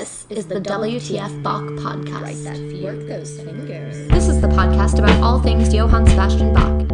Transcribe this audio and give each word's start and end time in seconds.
This 0.00 0.24
is 0.30 0.46
the 0.46 0.54
WTF 0.62 1.42
Bach 1.42 1.60
podcast. 1.60 2.22
Right 2.22 2.44
that 2.44 2.56
feet. 2.56 2.84
Work 2.84 3.06
those 3.06 3.38
fingers. 3.38 4.08
This 4.08 4.28
is 4.28 4.40
the 4.40 4.48
podcast 4.48 4.98
about 4.98 5.22
all 5.22 5.42
things 5.42 5.74
Johann 5.74 6.06
Sebastian 6.06 6.54
Bach. 6.54 6.88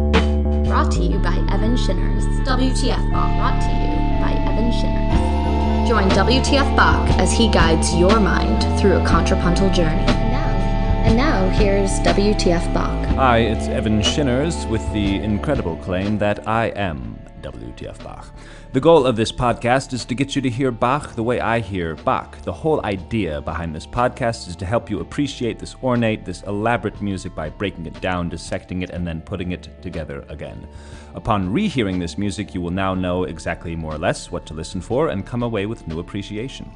Brought 0.65 0.91
to 0.91 0.99
you 0.99 1.17
by 1.19 1.37
Evan 1.49 1.77
Shinners. 1.77 2.25
WTF 2.45 3.11
Bach. 3.13 3.31
Brought 3.37 3.61
to 3.61 3.71
you 3.71 3.95
by 4.19 4.33
Evan 4.51 4.73
Shinners. 4.73 5.87
Join 5.87 6.09
WTF 6.09 6.75
Bach 6.75 7.09
as 7.17 7.31
he 7.31 7.49
guides 7.49 7.95
your 7.95 8.19
mind 8.19 8.61
through 8.77 8.97
a 8.97 9.05
contrapuntal 9.07 9.69
journey. 9.69 10.03
And 10.03 10.33
now, 10.33 11.05
and 11.05 11.15
now 11.15 11.49
here's 11.57 11.91
WTF 12.01 12.73
Bach. 12.73 13.07
Hi, 13.15 13.37
it's 13.37 13.69
Evan 13.69 14.01
Shinners 14.01 14.69
with 14.69 14.81
the 14.91 15.15
incredible 15.23 15.77
claim 15.77 16.17
that 16.17 16.45
I 16.45 16.73
am 16.75 17.17
WTF 17.41 18.03
Bach. 18.03 18.33
The 18.73 18.79
goal 18.79 19.05
of 19.05 19.15
this 19.15 19.31
podcast 19.31 19.93
is 19.93 20.05
to 20.05 20.15
get 20.15 20.35
you 20.35 20.41
to 20.41 20.49
hear 20.49 20.71
Bach 20.71 21.15
the 21.15 21.23
way 21.23 21.39
I 21.39 21.59
hear 21.59 21.95
Bach. 21.95 22.37
The 22.41 22.53
whole 22.53 22.85
idea 22.85 23.41
behind 23.41 23.75
this 23.75 23.87
podcast 23.87 24.47
is 24.47 24.55
to 24.57 24.65
help 24.65 24.89
you 24.89 24.99
appreciate 24.99 25.59
this 25.59 25.75
ornate, 25.83 26.25
this 26.25 26.43
elaborate 26.43 27.01
music 27.01 27.33
by 27.35 27.49
breaking 27.49 27.85
it 27.85 27.99
down, 28.01 28.29
dissecting 28.29 28.81
it, 28.81 28.89
and 28.89 29.05
then 29.05 29.21
putting 29.21 29.51
it 29.51 29.69
together 29.81 30.25
again. 30.29 30.67
Upon 31.15 31.51
rehearing 31.51 31.99
this 31.99 32.17
music, 32.17 32.53
you 32.53 32.61
will 32.61 32.71
now 32.71 32.93
know 32.93 33.23
exactly 33.23 33.75
more 33.75 33.95
or 33.95 33.97
less 33.97 34.31
what 34.31 34.45
to 34.47 34.53
listen 34.53 34.81
for 34.81 35.09
and 35.09 35.25
come 35.25 35.43
away 35.43 35.65
with 35.65 35.87
new 35.87 35.99
appreciation. 35.99 36.69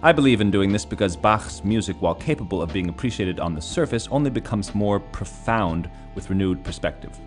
I 0.00 0.12
believe 0.12 0.40
in 0.40 0.52
doing 0.52 0.70
this 0.70 0.84
because 0.84 1.16
Bach's 1.16 1.64
music, 1.64 1.96
while 2.00 2.14
capable 2.14 2.62
of 2.62 2.72
being 2.72 2.88
appreciated 2.88 3.40
on 3.40 3.54
the 3.54 3.60
surface, 3.60 4.06
only 4.12 4.30
becomes 4.30 4.72
more 4.72 5.00
profound 5.00 5.90
with 6.14 6.30
renewed 6.30 6.62
perspective. 6.62 7.18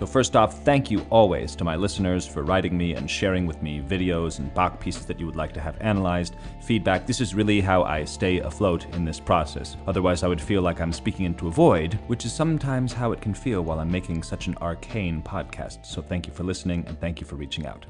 So, 0.00 0.06
first 0.06 0.34
off, 0.34 0.64
thank 0.64 0.90
you 0.90 1.06
always 1.10 1.54
to 1.56 1.62
my 1.62 1.76
listeners 1.76 2.26
for 2.26 2.42
writing 2.42 2.74
me 2.74 2.94
and 2.94 3.08
sharing 3.10 3.44
with 3.44 3.60
me 3.60 3.82
videos 3.82 4.38
and 4.38 4.52
Bach 4.54 4.80
pieces 4.80 5.04
that 5.04 5.20
you 5.20 5.26
would 5.26 5.36
like 5.36 5.52
to 5.52 5.60
have 5.60 5.76
analyzed, 5.82 6.36
feedback. 6.62 7.06
This 7.06 7.20
is 7.20 7.34
really 7.34 7.60
how 7.60 7.82
I 7.82 8.06
stay 8.06 8.38
afloat 8.38 8.86
in 8.94 9.04
this 9.04 9.20
process. 9.20 9.76
Otherwise, 9.86 10.22
I 10.22 10.28
would 10.28 10.40
feel 10.40 10.62
like 10.62 10.80
I'm 10.80 10.94
speaking 10.94 11.26
into 11.26 11.48
a 11.48 11.50
void, 11.50 11.98
which 12.06 12.24
is 12.24 12.32
sometimes 12.32 12.94
how 12.94 13.12
it 13.12 13.20
can 13.20 13.34
feel 13.34 13.60
while 13.60 13.78
I'm 13.78 13.92
making 13.92 14.22
such 14.22 14.46
an 14.46 14.56
arcane 14.62 15.20
podcast. 15.20 15.84
So, 15.84 16.00
thank 16.00 16.26
you 16.26 16.32
for 16.32 16.44
listening 16.44 16.82
and 16.86 16.98
thank 16.98 17.20
you 17.20 17.26
for 17.26 17.36
reaching 17.36 17.66
out. 17.66 17.84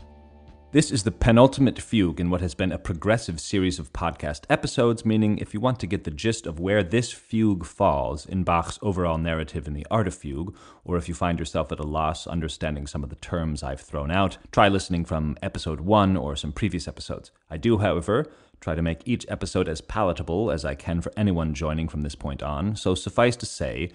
This 0.72 0.92
is 0.92 1.02
the 1.02 1.10
penultimate 1.10 1.80
fugue 1.80 2.20
in 2.20 2.30
what 2.30 2.42
has 2.42 2.54
been 2.54 2.70
a 2.70 2.78
progressive 2.78 3.40
series 3.40 3.80
of 3.80 3.92
podcast 3.92 4.42
episodes, 4.48 5.04
meaning 5.04 5.36
if 5.38 5.52
you 5.52 5.58
want 5.58 5.80
to 5.80 5.86
get 5.88 6.04
the 6.04 6.12
gist 6.12 6.46
of 6.46 6.60
where 6.60 6.84
this 6.84 7.10
fugue 7.10 7.66
falls 7.66 8.24
in 8.24 8.44
Bach's 8.44 8.78
overall 8.80 9.18
narrative 9.18 9.66
in 9.66 9.74
the 9.74 9.84
art 9.90 10.06
of 10.06 10.14
fugue, 10.14 10.54
or 10.84 10.96
if 10.96 11.08
you 11.08 11.14
find 11.14 11.40
yourself 11.40 11.72
at 11.72 11.80
a 11.80 11.82
loss 11.82 12.24
understanding 12.24 12.86
some 12.86 13.02
of 13.02 13.10
the 13.10 13.16
terms 13.16 13.64
I've 13.64 13.80
thrown 13.80 14.12
out, 14.12 14.38
try 14.52 14.68
listening 14.68 15.04
from 15.04 15.36
episode 15.42 15.80
1 15.80 16.16
or 16.16 16.36
some 16.36 16.52
previous 16.52 16.86
episodes. 16.86 17.32
I 17.50 17.56
do, 17.56 17.78
however, 17.78 18.30
try 18.60 18.77
to 18.77 18.82
make 18.82 19.02
each 19.05 19.27
episode 19.28 19.68
as 19.68 19.80
palatable 19.80 20.52
as 20.52 20.64
I 20.64 20.77
can 20.77 21.00
for 21.00 21.10
anyone 21.16 21.52
joining 21.52 21.88
from 21.88 22.02
this 22.02 22.14
point 22.14 22.44
on, 22.44 22.77
so 22.77 22.94
suffice 22.94 23.34
to 23.38 23.46
say, 23.46 23.90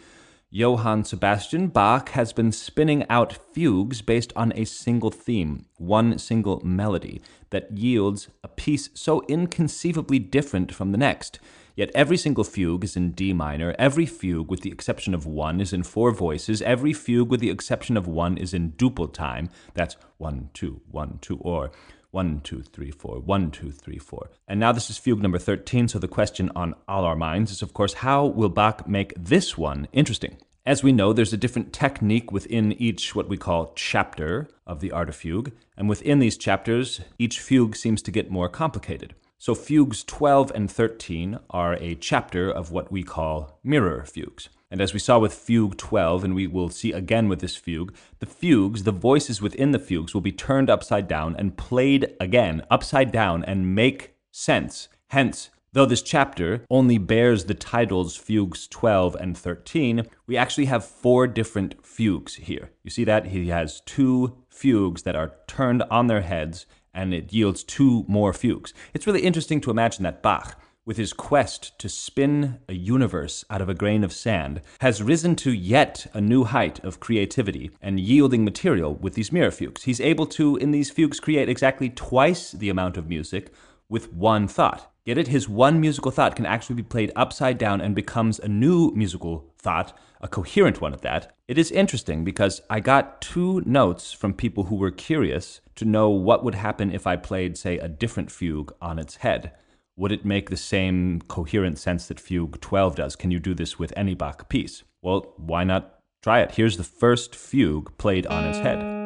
Johann 0.55 1.03
Sebastian 1.03 1.67
Bach 1.67 2.11
has 2.11 2.31
been 2.31 2.53
spinning 2.53 3.05
out 3.09 3.37
fugues 3.53 4.01
based 4.01 4.31
on 4.37 4.53
a 4.55 4.63
single 4.63 5.11
theme, 5.11 5.65
one 5.75 6.17
single 6.17 6.61
melody, 6.63 7.21
that 7.49 7.77
yields 7.77 8.29
a 8.41 8.47
piece 8.47 8.89
so 8.93 9.21
inconceivably 9.27 10.17
different 10.17 10.73
from 10.73 10.93
the 10.93 10.97
next. 10.97 11.41
Yet 11.75 11.91
every 11.93 12.15
single 12.15 12.45
fugue 12.45 12.85
is 12.85 12.95
in 12.95 13.11
D 13.11 13.33
minor, 13.33 13.75
every 13.77 14.05
fugue, 14.05 14.49
with 14.49 14.61
the 14.61 14.71
exception 14.71 15.13
of 15.13 15.25
one, 15.25 15.59
is 15.59 15.73
in 15.73 15.83
four 15.83 16.11
voices, 16.11 16.61
every 16.61 16.93
fugue, 16.93 17.29
with 17.29 17.41
the 17.41 17.49
exception 17.49 17.97
of 17.97 18.07
one, 18.07 18.37
is 18.37 18.53
in 18.53 18.71
duple 18.77 19.11
time. 19.11 19.49
That's 19.73 19.97
one, 20.19 20.51
two, 20.53 20.79
one, 20.89 21.19
two, 21.19 21.37
or 21.39 21.71
one, 22.11 22.39
two, 22.39 22.61
three, 22.61 22.91
four, 22.91 23.19
one, 23.19 23.51
two, 23.51 23.71
three, 23.71 23.97
four. 23.97 24.29
And 24.47 24.57
now 24.57 24.71
this 24.71 24.89
is 24.89 24.97
fugue 24.97 25.21
number 25.21 25.37
13, 25.37 25.89
so 25.89 25.99
the 25.99 26.07
question 26.07 26.49
on 26.55 26.75
all 26.87 27.03
our 27.03 27.17
minds 27.17 27.51
is, 27.51 27.61
of 27.61 27.73
course, 27.73 27.95
how 27.95 28.25
will 28.25 28.47
Bach 28.47 28.87
make 28.87 29.13
this 29.17 29.57
one 29.57 29.89
interesting? 29.91 30.37
As 30.67 30.81
we 30.81 30.91
know, 30.91 31.13
there's 31.13 31.31
a 31.31 31.37
different 31.37 31.73
technique 31.73 32.31
within 32.31 32.71
each 32.73 33.13
what 33.13 33.29
we 33.29 33.37
call 33.37 33.71
chapter 33.75 34.47
of 34.65 34.79
the 34.79 34.91
art 34.91 35.09
of 35.09 35.15
fugue, 35.15 35.51
and 35.77 35.87
within 35.87 36.17
these 36.17 36.37
chapters, 36.37 37.01
each 37.19 37.39
fugue 37.39 37.75
seems 37.75 38.01
to 38.01 38.09
get 38.09 38.31
more 38.31 38.49
complicated. 38.49 39.13
So, 39.37 39.53
fugues 39.53 40.03
12 40.03 40.51
and 40.55 40.71
13 40.71 41.37
are 41.51 41.73
a 41.75 41.93
chapter 41.93 42.49
of 42.49 42.71
what 42.71 42.91
we 42.91 43.03
call 43.03 43.59
mirror 43.63 44.05
fugues. 44.05 44.49
And 44.71 44.81
as 44.81 44.91
we 44.91 44.99
saw 44.99 45.19
with 45.19 45.35
fugue 45.35 45.77
12, 45.77 46.23
and 46.23 46.33
we 46.33 46.47
will 46.47 46.69
see 46.69 46.91
again 46.91 47.29
with 47.29 47.41
this 47.41 47.55
fugue, 47.55 47.93
the 48.17 48.25
fugues, 48.25 48.83
the 48.83 48.91
voices 48.91 49.43
within 49.43 49.69
the 49.69 49.77
fugues, 49.77 50.15
will 50.15 50.21
be 50.21 50.31
turned 50.31 50.71
upside 50.71 51.07
down 51.07 51.35
and 51.35 51.57
played 51.57 52.15
again 52.19 52.63
upside 52.71 53.11
down 53.11 53.43
and 53.43 53.75
make 53.75 54.15
sense. 54.31 54.87
Hence, 55.09 55.51
Though 55.75 55.85
this 55.85 56.01
chapter 56.01 56.63
only 56.69 56.97
bears 56.97 57.43
the 57.43 57.53
titles 57.53 58.15
Fugues 58.15 58.65
12 58.69 59.13
and 59.15 59.37
13, 59.37 60.07
we 60.25 60.37
actually 60.37 60.67
have 60.67 60.85
four 60.85 61.27
different 61.27 61.85
fugues 61.85 62.35
here. 62.35 62.71
You 62.85 62.89
see 62.89 63.03
that? 63.03 63.25
He 63.25 63.49
has 63.49 63.81
two 63.81 64.37
fugues 64.47 65.01
that 65.01 65.17
are 65.17 65.33
turned 65.47 65.83
on 65.91 66.07
their 66.07 66.21
heads, 66.21 66.65
and 66.93 67.13
it 67.13 67.33
yields 67.33 67.61
two 67.61 68.05
more 68.07 68.31
fugues. 68.31 68.73
It's 68.93 69.05
really 69.05 69.23
interesting 69.23 69.59
to 69.59 69.69
imagine 69.69 70.03
that 70.03 70.23
Bach, 70.23 70.57
with 70.85 70.95
his 70.95 71.11
quest 71.11 71.77
to 71.79 71.89
spin 71.89 72.59
a 72.69 72.73
universe 72.73 73.43
out 73.49 73.61
of 73.61 73.67
a 73.67 73.73
grain 73.73 74.05
of 74.05 74.13
sand, 74.13 74.61
has 74.79 75.03
risen 75.03 75.35
to 75.35 75.51
yet 75.51 76.07
a 76.13 76.21
new 76.21 76.45
height 76.45 76.81
of 76.85 77.01
creativity 77.01 77.69
and 77.81 77.99
yielding 77.99 78.45
material 78.45 78.95
with 78.95 79.15
these 79.15 79.33
mirror 79.33 79.51
fugues. 79.51 79.83
He's 79.83 79.99
able 79.99 80.27
to, 80.27 80.55
in 80.55 80.71
these 80.71 80.89
fugues, 80.89 81.19
create 81.19 81.49
exactly 81.49 81.89
twice 81.89 82.53
the 82.53 82.69
amount 82.69 82.95
of 82.95 83.09
music 83.09 83.53
with 83.89 84.13
one 84.13 84.47
thought. 84.47 84.94
Get 85.05 85.19
it? 85.19 85.27
His 85.27 85.47
one 85.47 85.79
musical 85.79 86.09
thought 86.09 86.35
can 86.35 86.47
actually 86.47 86.77
be 86.77 86.83
played 86.83 87.11
upside 87.15 87.59
down 87.59 87.79
and 87.79 87.93
becomes 87.93 88.39
a 88.39 88.47
new 88.47 88.91
musical 88.95 89.53
thought, 89.59 89.95
a 90.19 90.27
coherent 90.27 90.81
one 90.81 90.93
at 90.93 91.03
that. 91.03 91.35
It 91.47 91.59
is 91.59 91.69
interesting 91.71 92.23
because 92.23 92.61
I 92.71 92.79
got 92.79 93.21
two 93.21 93.61
notes 93.67 94.13
from 94.13 94.33
people 94.33 94.63
who 94.63 94.75
were 94.75 94.89
curious 94.89 95.61
to 95.75 95.85
know 95.85 96.09
what 96.09 96.43
would 96.43 96.55
happen 96.55 96.91
if 96.91 97.05
I 97.05 97.17
played, 97.17 97.55
say, 97.55 97.77
a 97.77 97.87
different 97.87 98.31
fugue 98.31 98.73
on 98.81 98.97
its 98.97 99.17
head. 99.17 99.51
Would 99.95 100.11
it 100.11 100.25
make 100.25 100.49
the 100.49 100.57
same 100.57 101.21
coherent 101.27 101.77
sense 101.77 102.07
that 102.07 102.19
Fugue 102.19 102.59
12 102.59 102.95
does? 102.95 103.15
Can 103.15 103.31
you 103.31 103.39
do 103.39 103.53
this 103.53 103.79
with 103.79 103.93
any 103.95 104.13
Bach 104.13 104.49
piece? 104.49 104.83
Well, 105.01 105.33
why 105.37 105.63
not 105.63 105.99
try 106.21 106.41
it? 106.41 106.55
Here's 106.55 106.75
the 106.77 106.83
first 106.83 107.33
fugue 107.33 107.97
played 107.97 108.27
on 108.27 108.43
its 108.43 108.57
head. 108.57 109.04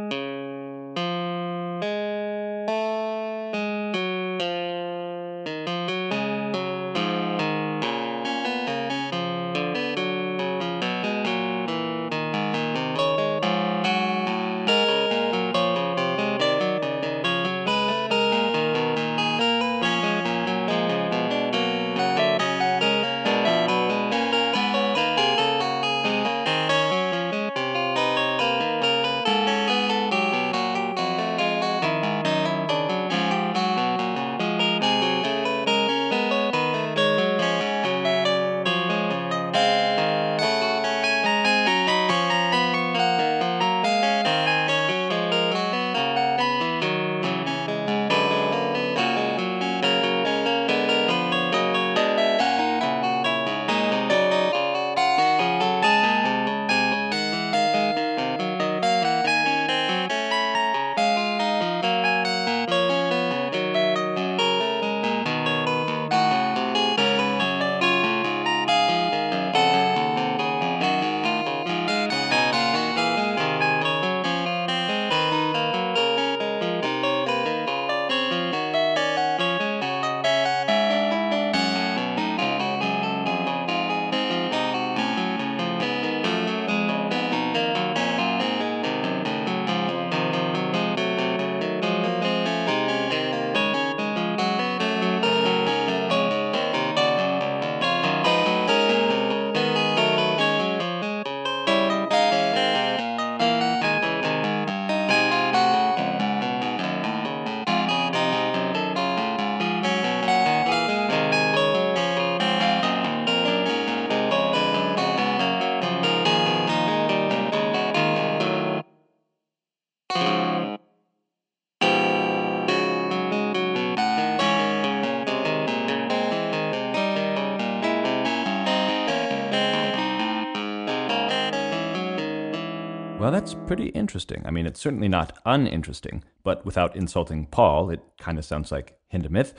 That's 133.39 133.53
pretty 133.67 133.87
interesting. 133.91 134.41
I 134.45 134.51
mean, 134.51 134.65
it's 134.65 134.81
certainly 134.81 135.07
not 135.07 135.37
uninteresting, 135.45 136.25
but 136.43 136.65
without 136.65 136.93
insulting 136.93 137.45
Paul, 137.45 137.89
it 137.89 138.01
kind 138.17 138.37
of 138.37 138.43
sounds 138.43 138.69
like 138.69 138.99
Hindemith. 139.13 139.53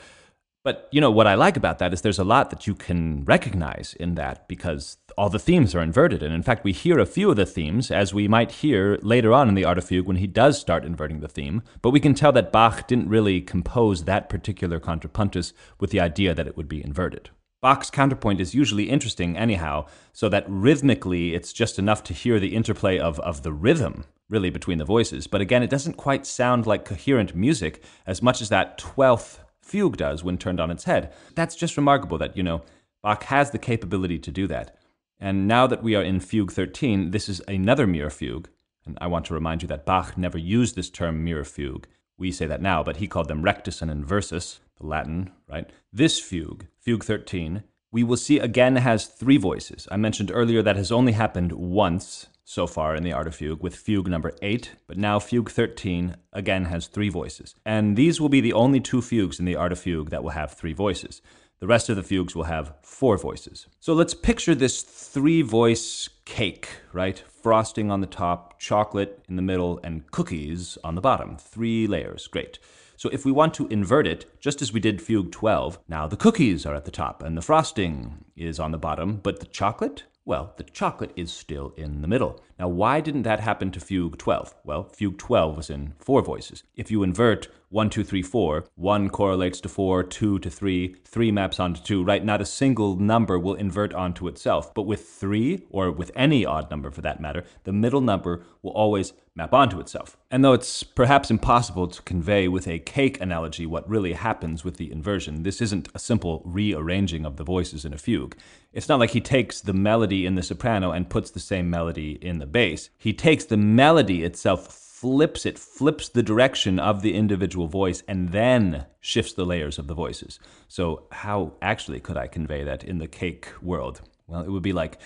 But, 0.62 0.86
you 0.92 1.00
know, 1.00 1.10
what 1.10 1.26
I 1.26 1.32
like 1.32 1.56
about 1.56 1.78
that 1.78 1.94
is 1.94 2.02
there's 2.02 2.18
a 2.18 2.24
lot 2.24 2.50
that 2.50 2.66
you 2.66 2.74
can 2.74 3.24
recognize 3.24 3.96
in 3.98 4.16
that 4.16 4.46
because 4.48 4.98
all 5.16 5.30
the 5.30 5.38
themes 5.38 5.74
are 5.74 5.80
inverted. 5.80 6.22
And 6.22 6.34
in 6.34 6.42
fact, 6.42 6.62
we 6.62 6.72
hear 6.72 6.98
a 6.98 7.06
few 7.06 7.30
of 7.30 7.36
the 7.36 7.46
themes, 7.46 7.90
as 7.90 8.12
we 8.12 8.28
might 8.28 8.52
hear 8.52 8.98
later 9.00 9.32
on 9.32 9.48
in 9.48 9.54
the 9.54 9.64
Art 9.64 9.78
of 9.78 9.84
Fugue 9.84 10.06
when 10.06 10.16
he 10.16 10.26
does 10.26 10.60
start 10.60 10.84
inverting 10.84 11.20
the 11.20 11.26
theme. 11.28 11.62
But 11.80 11.92
we 11.92 12.00
can 12.00 12.12
tell 12.12 12.32
that 12.32 12.52
Bach 12.52 12.86
didn't 12.86 13.08
really 13.08 13.40
compose 13.40 14.04
that 14.04 14.28
particular 14.28 14.78
contrapuntus 14.78 15.54
with 15.78 15.88
the 15.88 16.00
idea 16.00 16.34
that 16.34 16.46
it 16.46 16.54
would 16.54 16.68
be 16.68 16.84
inverted. 16.84 17.30
Bach's 17.62 17.90
counterpoint 17.90 18.40
is 18.40 18.54
usually 18.54 18.88
interesting 18.88 19.36
anyhow, 19.36 19.86
so 20.12 20.28
that 20.30 20.46
rhythmically 20.48 21.34
it's 21.34 21.52
just 21.52 21.78
enough 21.78 22.02
to 22.04 22.14
hear 22.14 22.40
the 22.40 22.56
interplay 22.56 22.98
of, 22.98 23.20
of 23.20 23.42
the 23.42 23.52
rhythm, 23.52 24.04
really, 24.30 24.48
between 24.48 24.78
the 24.78 24.84
voices. 24.84 25.26
But 25.26 25.42
again, 25.42 25.62
it 25.62 25.70
doesn't 25.70 25.98
quite 25.98 26.24
sound 26.24 26.66
like 26.66 26.86
coherent 26.86 27.34
music 27.34 27.82
as 28.06 28.22
much 28.22 28.40
as 28.40 28.48
that 28.48 28.78
12th 28.78 29.40
fugue 29.60 29.98
does 29.98 30.24
when 30.24 30.38
turned 30.38 30.58
on 30.58 30.70
its 30.70 30.84
head. 30.84 31.12
That's 31.34 31.54
just 31.54 31.76
remarkable 31.76 32.16
that, 32.18 32.36
you 32.36 32.42
know, 32.42 32.62
Bach 33.02 33.24
has 33.24 33.50
the 33.50 33.58
capability 33.58 34.18
to 34.18 34.30
do 34.30 34.46
that. 34.46 34.76
And 35.18 35.46
now 35.46 35.66
that 35.66 35.82
we 35.82 35.94
are 35.94 36.02
in 36.02 36.20
Fugue 36.20 36.50
13, 36.50 37.10
this 37.10 37.28
is 37.28 37.42
another 37.46 37.86
mirror 37.86 38.10
fugue. 38.10 38.48
And 38.86 38.96
I 39.02 39.06
want 39.06 39.26
to 39.26 39.34
remind 39.34 39.60
you 39.60 39.68
that 39.68 39.84
Bach 39.84 40.16
never 40.16 40.38
used 40.38 40.76
this 40.76 40.88
term 40.88 41.22
mirror 41.22 41.44
fugue. 41.44 41.86
We 42.16 42.32
say 42.32 42.46
that 42.46 42.62
now, 42.62 42.82
but 42.82 42.96
he 42.96 43.06
called 43.06 43.28
them 43.28 43.42
rectus 43.42 43.82
and 43.82 43.90
inversus, 43.90 44.60
Latin, 44.80 45.30
right? 45.48 45.70
This 45.92 46.18
fugue, 46.18 46.66
Fugue 46.78 47.04
13, 47.04 47.62
we 47.92 48.04
will 48.04 48.16
see 48.16 48.38
again 48.38 48.76
has 48.76 49.06
three 49.06 49.36
voices. 49.36 49.88
I 49.90 49.96
mentioned 49.96 50.30
earlier 50.32 50.62
that 50.62 50.76
has 50.76 50.92
only 50.92 51.12
happened 51.12 51.52
once 51.52 52.28
so 52.44 52.66
far 52.66 52.96
in 52.96 53.02
the 53.02 53.12
Art 53.12 53.26
of 53.26 53.34
Fugue 53.34 53.62
with 53.62 53.76
Fugue 53.76 54.08
number 54.08 54.32
8, 54.42 54.74
but 54.86 54.96
now 54.96 55.18
Fugue 55.18 55.50
13 55.50 56.16
again 56.32 56.64
has 56.64 56.86
three 56.86 57.08
voices. 57.08 57.54
And 57.64 57.96
these 57.96 58.20
will 58.20 58.28
be 58.28 58.40
the 58.40 58.52
only 58.52 58.80
two 58.80 59.02
fugues 59.02 59.38
in 59.38 59.44
the 59.44 59.56
Art 59.56 59.72
of 59.72 59.78
Fugue 59.78 60.10
that 60.10 60.22
will 60.22 60.30
have 60.30 60.54
three 60.54 60.72
voices. 60.72 61.22
The 61.60 61.66
rest 61.66 61.88
of 61.88 61.96
the 61.96 62.02
fugues 62.02 62.34
will 62.34 62.44
have 62.44 62.74
four 62.82 63.18
voices. 63.18 63.66
So 63.80 63.92
let's 63.92 64.14
picture 64.14 64.54
this 64.54 64.82
three 64.82 65.42
voice 65.42 66.08
cake, 66.30 66.68
right? 66.92 67.18
Frosting 67.42 67.90
on 67.90 68.00
the 68.00 68.06
top, 68.06 68.60
chocolate 68.60 69.20
in 69.28 69.34
the 69.34 69.42
middle, 69.42 69.80
and 69.82 70.08
cookies 70.12 70.78
on 70.84 70.94
the 70.94 71.00
bottom. 71.00 71.36
Three 71.36 71.88
layers. 71.88 72.28
Great. 72.28 72.60
So 72.96 73.08
if 73.08 73.24
we 73.24 73.32
want 73.32 73.52
to 73.54 73.66
invert 73.66 74.06
it, 74.06 74.30
just 74.38 74.62
as 74.62 74.72
we 74.72 74.78
did 74.78 75.02
Fugue 75.02 75.32
12, 75.32 75.80
now 75.88 76.06
the 76.06 76.16
cookies 76.16 76.64
are 76.64 76.74
at 76.76 76.84
the 76.84 76.92
top 76.92 77.22
and 77.24 77.36
the 77.36 77.42
frosting 77.42 78.24
is 78.36 78.60
on 78.60 78.70
the 78.70 78.78
bottom, 78.78 79.16
but 79.16 79.40
the 79.40 79.46
chocolate? 79.46 80.04
Well, 80.24 80.54
the 80.56 80.62
chocolate 80.62 81.12
is 81.16 81.32
still 81.32 81.74
in 81.76 82.00
the 82.00 82.08
middle. 82.08 82.40
Now, 82.60 82.68
why 82.68 83.00
didn't 83.00 83.22
that 83.22 83.40
happen 83.40 83.72
to 83.72 83.80
Fugue 83.80 84.16
12? 84.16 84.54
Well, 84.64 84.84
Fugue 84.84 85.18
12 85.18 85.56
was 85.56 85.68
in 85.68 85.94
four 85.98 86.22
voices. 86.22 86.62
If 86.76 86.92
you 86.92 87.02
invert 87.02 87.48
1, 87.70 87.88
2, 87.88 88.02
3, 88.02 88.22
4, 88.22 88.64
1 88.74 89.10
correlates 89.10 89.60
to 89.60 89.68
4, 89.68 90.02
2 90.02 90.40
to 90.40 90.50
3, 90.50 90.96
3 91.04 91.30
maps 91.30 91.60
onto 91.60 91.80
2, 91.80 92.02
right? 92.02 92.24
Not 92.24 92.40
a 92.40 92.46
single 92.46 92.96
number 92.96 93.38
will 93.38 93.54
invert 93.54 93.94
onto 93.94 94.26
itself. 94.26 94.74
But 94.74 94.82
with 94.82 95.08
3, 95.08 95.66
or 95.70 95.92
with 95.92 96.10
any 96.16 96.44
odd 96.44 96.68
number 96.68 96.90
for 96.90 97.00
that 97.02 97.20
matter, 97.20 97.44
the 97.62 97.72
middle 97.72 98.00
number 98.00 98.42
will 98.62 98.72
always 98.72 99.12
map 99.36 99.54
onto 99.54 99.78
itself. 99.78 100.16
And 100.32 100.44
though 100.44 100.52
it's 100.52 100.82
perhaps 100.82 101.30
impossible 101.30 101.86
to 101.86 102.02
convey 102.02 102.48
with 102.48 102.66
a 102.66 102.80
cake 102.80 103.20
analogy 103.20 103.66
what 103.66 103.88
really 103.88 104.14
happens 104.14 104.64
with 104.64 104.76
the 104.76 104.90
inversion, 104.90 105.44
this 105.44 105.60
isn't 105.60 105.88
a 105.94 106.00
simple 106.00 106.42
rearranging 106.44 107.24
of 107.24 107.36
the 107.36 107.44
voices 107.44 107.84
in 107.84 107.94
a 107.94 107.98
fugue. 107.98 108.36
It's 108.72 108.88
not 108.88 108.98
like 108.98 109.10
he 109.10 109.20
takes 109.20 109.60
the 109.60 109.72
melody 109.72 110.26
in 110.26 110.34
the 110.34 110.42
soprano 110.42 110.90
and 110.90 111.08
puts 111.08 111.30
the 111.30 111.38
same 111.38 111.70
melody 111.70 112.18
in 112.20 112.38
the 112.38 112.46
bass. 112.46 112.90
He 112.98 113.12
takes 113.12 113.44
the 113.44 113.56
melody 113.56 114.24
itself, 114.24 114.72
flips 115.00 115.46
it, 115.46 115.58
flips 115.58 116.10
the 116.10 116.22
direction 116.22 116.78
of 116.78 117.00
the 117.00 117.14
individual 117.14 117.66
voice, 117.66 118.02
and 118.06 118.32
then 118.32 118.84
shifts 119.00 119.32
the 119.32 119.46
layers 119.46 119.78
of 119.78 119.86
the 119.86 119.94
voices. 119.94 120.38
So, 120.68 121.04
how 121.10 121.54
actually 121.62 122.00
could 122.00 122.18
I 122.18 122.26
convey 122.26 122.64
that 122.64 122.84
in 122.84 122.98
the 122.98 123.08
cake 123.08 123.48
world? 123.62 124.02
Well, 124.26 124.42
it 124.42 124.50
would 124.50 124.62
be 124.62 124.74
like 124.74 125.00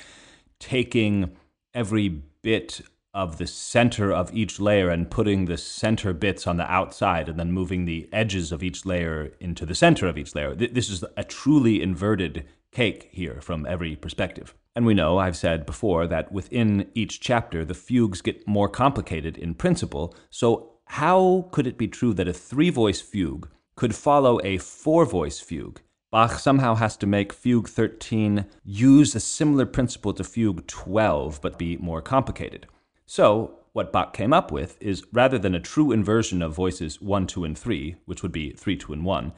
taking 0.59 1.37
every 1.75 2.09
bit 2.09 2.81
of 3.13 3.39
the 3.39 3.47
center 3.47 4.13
of 4.13 4.35
each 4.35 4.59
layer 4.59 4.91
and 4.91 5.09
putting 5.09 5.45
the 5.45 5.57
center 5.57 6.13
bits 6.13 6.49
on 6.49 6.57
the 6.57 6.69
outside 6.69 7.29
and 7.29 7.39
then 7.39 7.53
moving 7.53 7.85
the 7.85 8.09
edges 8.13 8.51
of 8.51 8.65
each 8.65 8.85
layer 8.85 9.33
into 9.39 9.65
the 9.65 9.77
center 9.77 10.09
of 10.09 10.19
each 10.19 10.35
layer. 10.35 10.57
This 10.57 10.91
is 10.91 11.05
a 11.17 11.23
truly 11.23 11.81
inverted 11.81 12.45
cake 12.73 13.11
here 13.13 13.41
from 13.41 13.65
every 13.67 13.95
perspective. 13.95 14.55
And 14.77 14.85
we 14.85 14.95
know, 14.95 15.19
I've 15.19 15.37
said 15.37 15.67
before, 15.67 16.07
that 16.09 16.33
within 16.33 16.91
each 16.95 17.21
chapter, 17.21 17.65
the 17.65 17.75
fugues 17.75 18.21
get 18.21 18.47
more 18.47 18.69
complicated 18.69 19.39
in 19.39 19.55
principle. 19.55 20.15
So, 20.31 20.73
how 20.87 21.49
could 21.53 21.67
it 21.67 21.79
be 21.79 21.89
true 21.89 22.13
that 22.15 22.29
a 22.29 22.33
three 22.33 22.71
voice 22.71 23.01
fugue 23.01 23.49
could 23.77 23.95
follow 23.95 24.41
a 24.43 24.59
four 24.59 25.05
voice 25.07 25.39
fugue? 25.41 25.81
Bach 26.15 26.39
somehow 26.39 26.77
has 26.77 26.97
to 26.99 27.09
make 27.09 27.33
Fugue 27.33 27.69
13 27.69 28.47
use 28.65 29.17
a 29.17 29.21
similar 29.21 29.67
principle 29.67 30.13
to 30.13 30.23
Fugue 30.23 30.65
12, 30.69 31.41
but 31.43 31.59
be 31.59 31.77
more 31.79 32.01
complicated. 32.01 32.69
So, 33.05 33.59
what 33.73 33.91
Bach 33.91 34.13
came 34.13 34.33
up 34.33 34.53
with 34.53 34.81
is 34.81 35.03
rather 35.13 35.39
than 35.41 35.57
a 35.57 35.61
true 35.61 35.91
inversion 35.91 36.41
of 36.41 36.55
voices 36.55 37.03
1, 37.03 37.27
2, 37.27 37.43
and 37.43 37.59
3, 37.59 37.97
which 38.05 38.23
would 38.23 38.31
be 38.31 38.53
3, 38.53 38.77
2, 38.77 38.93
and 38.93 39.05
1, 39.05 39.33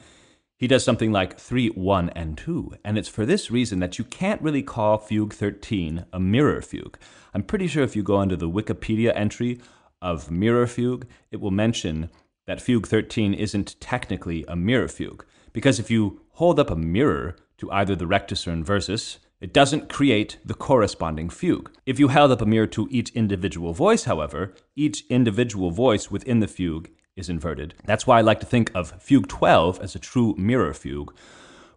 he 0.57 0.67
does 0.67 0.83
something 0.83 1.11
like 1.11 1.37
3, 1.37 1.69
1, 1.69 2.09
and 2.09 2.37
2. 2.37 2.73
And 2.83 2.97
it's 2.97 3.07
for 3.07 3.25
this 3.25 3.51
reason 3.51 3.79
that 3.79 3.99
you 3.99 4.03
can't 4.03 4.41
really 4.41 4.63
call 4.63 4.97
Fugue 4.97 5.33
13 5.33 6.05
a 6.11 6.19
mirror 6.19 6.61
fugue. 6.61 6.97
I'm 7.33 7.43
pretty 7.43 7.67
sure 7.67 7.83
if 7.83 7.95
you 7.95 8.01
go 8.01 8.17
under 8.17 8.35
the 8.35 8.49
Wikipedia 8.49 9.15
entry 9.15 9.59
of 10.01 10.31
mirror 10.31 10.65
fugue, 10.65 11.07
it 11.31 11.39
will 11.39 11.51
mention 11.51 12.09
that 12.47 12.61
Fugue 12.61 12.87
13 12.87 13.33
isn't 13.35 13.79
technically 13.79 14.45
a 14.47 14.55
mirror 14.55 14.87
fugue. 14.87 15.23
Because 15.53 15.79
if 15.79 15.91
you 15.91 16.21
hold 16.31 16.59
up 16.59 16.71
a 16.71 16.75
mirror 16.75 17.35
to 17.59 17.71
either 17.71 17.95
the 17.95 18.07
rectus 18.07 18.47
or 18.47 18.51
inversus, 18.51 19.19
it 19.39 19.53
doesn't 19.53 19.89
create 19.89 20.39
the 20.43 20.55
corresponding 20.55 21.29
fugue. 21.29 21.71
If 21.85 21.99
you 21.99 22.07
held 22.07 22.31
up 22.31 22.41
a 22.41 22.45
mirror 22.45 22.67
to 22.67 22.87
each 22.89 23.11
individual 23.11 23.73
voice, 23.73 24.05
however, 24.05 24.55
each 24.75 25.05
individual 25.09 25.69
voice 25.69 26.09
within 26.09 26.39
the 26.39 26.47
fugue 26.47 26.89
is 27.17 27.29
inverted. 27.29 27.73
That's 27.85 28.07
why 28.07 28.19
I 28.19 28.21
like 28.21 28.39
to 28.39 28.45
think 28.45 28.71
of 28.73 29.01
Fugue 29.01 29.27
12 29.27 29.81
as 29.81 29.95
a 29.95 29.99
true 29.99 30.35
mirror 30.37 30.73
fugue, 30.73 31.13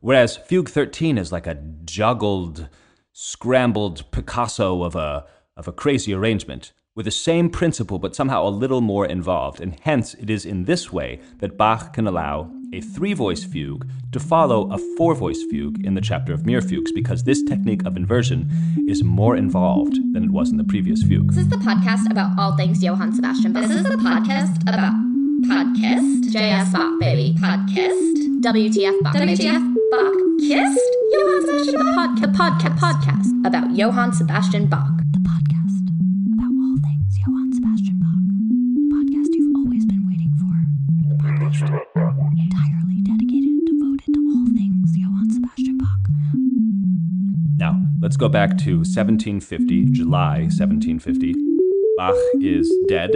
whereas 0.00 0.36
Fugue 0.36 0.68
13 0.68 1.18
is 1.18 1.32
like 1.32 1.46
a 1.46 1.60
juggled, 1.84 2.68
scrambled 3.12 4.10
Picasso 4.12 4.84
of 4.84 4.94
a, 4.94 5.26
of 5.56 5.66
a 5.66 5.72
crazy 5.72 6.14
arrangement 6.14 6.72
with 6.94 7.06
the 7.06 7.10
same 7.10 7.48
principle 7.48 7.98
but 7.98 8.14
somehow 8.14 8.46
a 8.46 8.50
little 8.50 8.80
more 8.80 9.06
involved, 9.06 9.60
and 9.60 9.78
hence 9.80 10.14
it 10.14 10.28
is 10.28 10.44
in 10.44 10.64
this 10.64 10.92
way 10.92 11.20
that 11.38 11.56
Bach 11.56 11.92
can 11.92 12.06
allow 12.06 12.50
a 12.72 12.80
three 12.80 13.14
voice 13.14 13.42
fugue 13.42 13.88
to 14.12 14.20
follow 14.20 14.70
a 14.72 14.78
four 14.96 15.14
voice 15.14 15.42
fugue 15.50 15.84
in 15.84 15.94
the 15.94 16.00
chapter 16.00 16.32
of 16.32 16.46
mirror 16.46 16.62
fugues 16.62 16.92
because 16.92 17.24
this 17.24 17.42
technique 17.42 17.84
of 17.84 17.96
inversion 17.96 18.48
is 18.88 19.02
more 19.02 19.36
involved 19.36 19.94
than 20.12 20.24
it 20.24 20.30
was 20.30 20.50
in 20.50 20.56
the 20.56 20.64
previous 20.64 21.02
fugue. 21.02 21.28
This 21.28 21.44
is 21.44 21.48
the 21.48 21.56
podcast 21.56 22.10
about 22.10 22.38
all 22.38 22.56
things 22.56 22.82
Johann 22.82 23.12
Sebastian 23.12 23.52
Bach. 23.52 23.66
This 23.66 23.76
is 23.78 23.82
the 23.82 23.96
podcast 23.96 24.62
about 24.62 25.09
podcast. 25.46 26.24
JS 26.32 26.72
Bach, 26.72 27.00
baby. 27.00 27.34
Podcast. 27.38 28.40
WTF 28.40 29.00
Bach. 29.02 29.14
WTF 29.14 29.74
Bach. 29.90 30.12
Kissed? 30.40 30.80
Johann 31.12 31.40
Sebastian 31.40 31.94
Bach. 31.94 32.20
The 32.20 32.26
podcast, 32.28 32.78
podcast 32.78 33.46
about 33.46 33.74
Johann 33.76 34.12
Sebastian 34.12 34.66
Bach. 34.66 34.90
The 35.12 35.18
podcast 35.20 35.88
about 36.34 36.52
all 36.52 36.76
things 36.82 37.18
Johann 37.18 37.52
Sebastian 37.52 37.98
Bach. 37.98 38.20
The 38.74 38.94
podcast 38.94 39.28
you've 39.32 39.56
always 39.56 39.84
been 39.86 40.06
waiting 40.08 40.32
for. 40.38 40.54
The 41.08 41.16
podcast 41.22 41.80
entirely 42.38 43.00
dedicated 43.02 43.50
and 43.50 43.66
devoted 43.66 44.14
to 44.14 44.20
all 44.30 44.46
things 44.54 44.96
Johann 44.96 45.30
Sebastian 45.30 45.78
Bach. 45.78 45.98
Now, 47.56 47.82
let's 48.00 48.16
go 48.16 48.28
back 48.28 48.58
to 48.58 48.78
1750, 48.78 49.86
July 49.92 50.48
1750. 50.50 51.34
Bach 51.96 52.14
is 52.40 52.72
dead. 52.88 53.10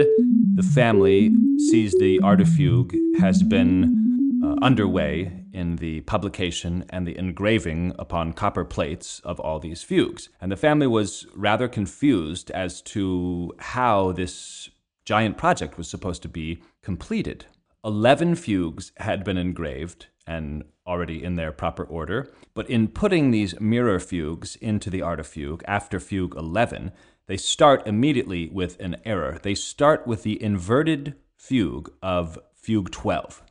The 0.55 0.63
family 0.63 1.33
sees 1.69 1.93
the 1.99 2.21
Art 2.21 2.39
of 2.39 2.47
Fugue 2.47 2.95
has 3.19 3.43
been 3.43 4.41
uh, 4.41 4.55
underway 4.63 5.43
in 5.51 5.75
the 5.75 5.99
publication 6.01 6.85
and 6.91 7.05
the 7.05 7.17
engraving 7.17 7.93
upon 7.99 8.31
copper 8.31 8.63
plates 8.63 9.19
of 9.25 9.37
all 9.37 9.59
these 9.59 9.83
fugues. 9.83 10.29
And 10.39 10.49
the 10.49 10.55
family 10.55 10.87
was 10.87 11.27
rather 11.35 11.67
confused 11.67 12.51
as 12.51 12.81
to 12.83 13.51
how 13.59 14.13
this 14.13 14.69
giant 15.03 15.37
project 15.37 15.77
was 15.77 15.89
supposed 15.89 16.21
to 16.21 16.29
be 16.29 16.63
completed. 16.81 17.47
Eleven 17.83 18.33
fugues 18.33 18.93
had 18.95 19.25
been 19.25 19.37
engraved 19.37 20.07
and 20.25 20.63
already 20.87 21.21
in 21.21 21.35
their 21.35 21.51
proper 21.51 21.83
order, 21.83 22.31
but 22.53 22.69
in 22.69 22.87
putting 22.87 23.31
these 23.31 23.59
mirror 23.59 23.99
fugues 23.99 24.55
into 24.55 24.89
the 24.89 25.01
Art 25.01 25.19
of 25.19 25.27
Fugue 25.27 25.63
after 25.67 25.99
Fugue 25.99 26.35
11, 26.37 26.93
they 27.27 27.37
start 27.37 27.87
immediately 27.87 28.49
with 28.49 28.79
an 28.79 28.97
error. 29.03 29.39
They 29.41 29.55
start 29.55 30.05
with 30.05 30.23
the 30.23 30.41
inverted 30.41 31.15
fugue 31.37 31.91
of 32.01 32.37
Fugue 32.53 32.91
12, 32.91 33.43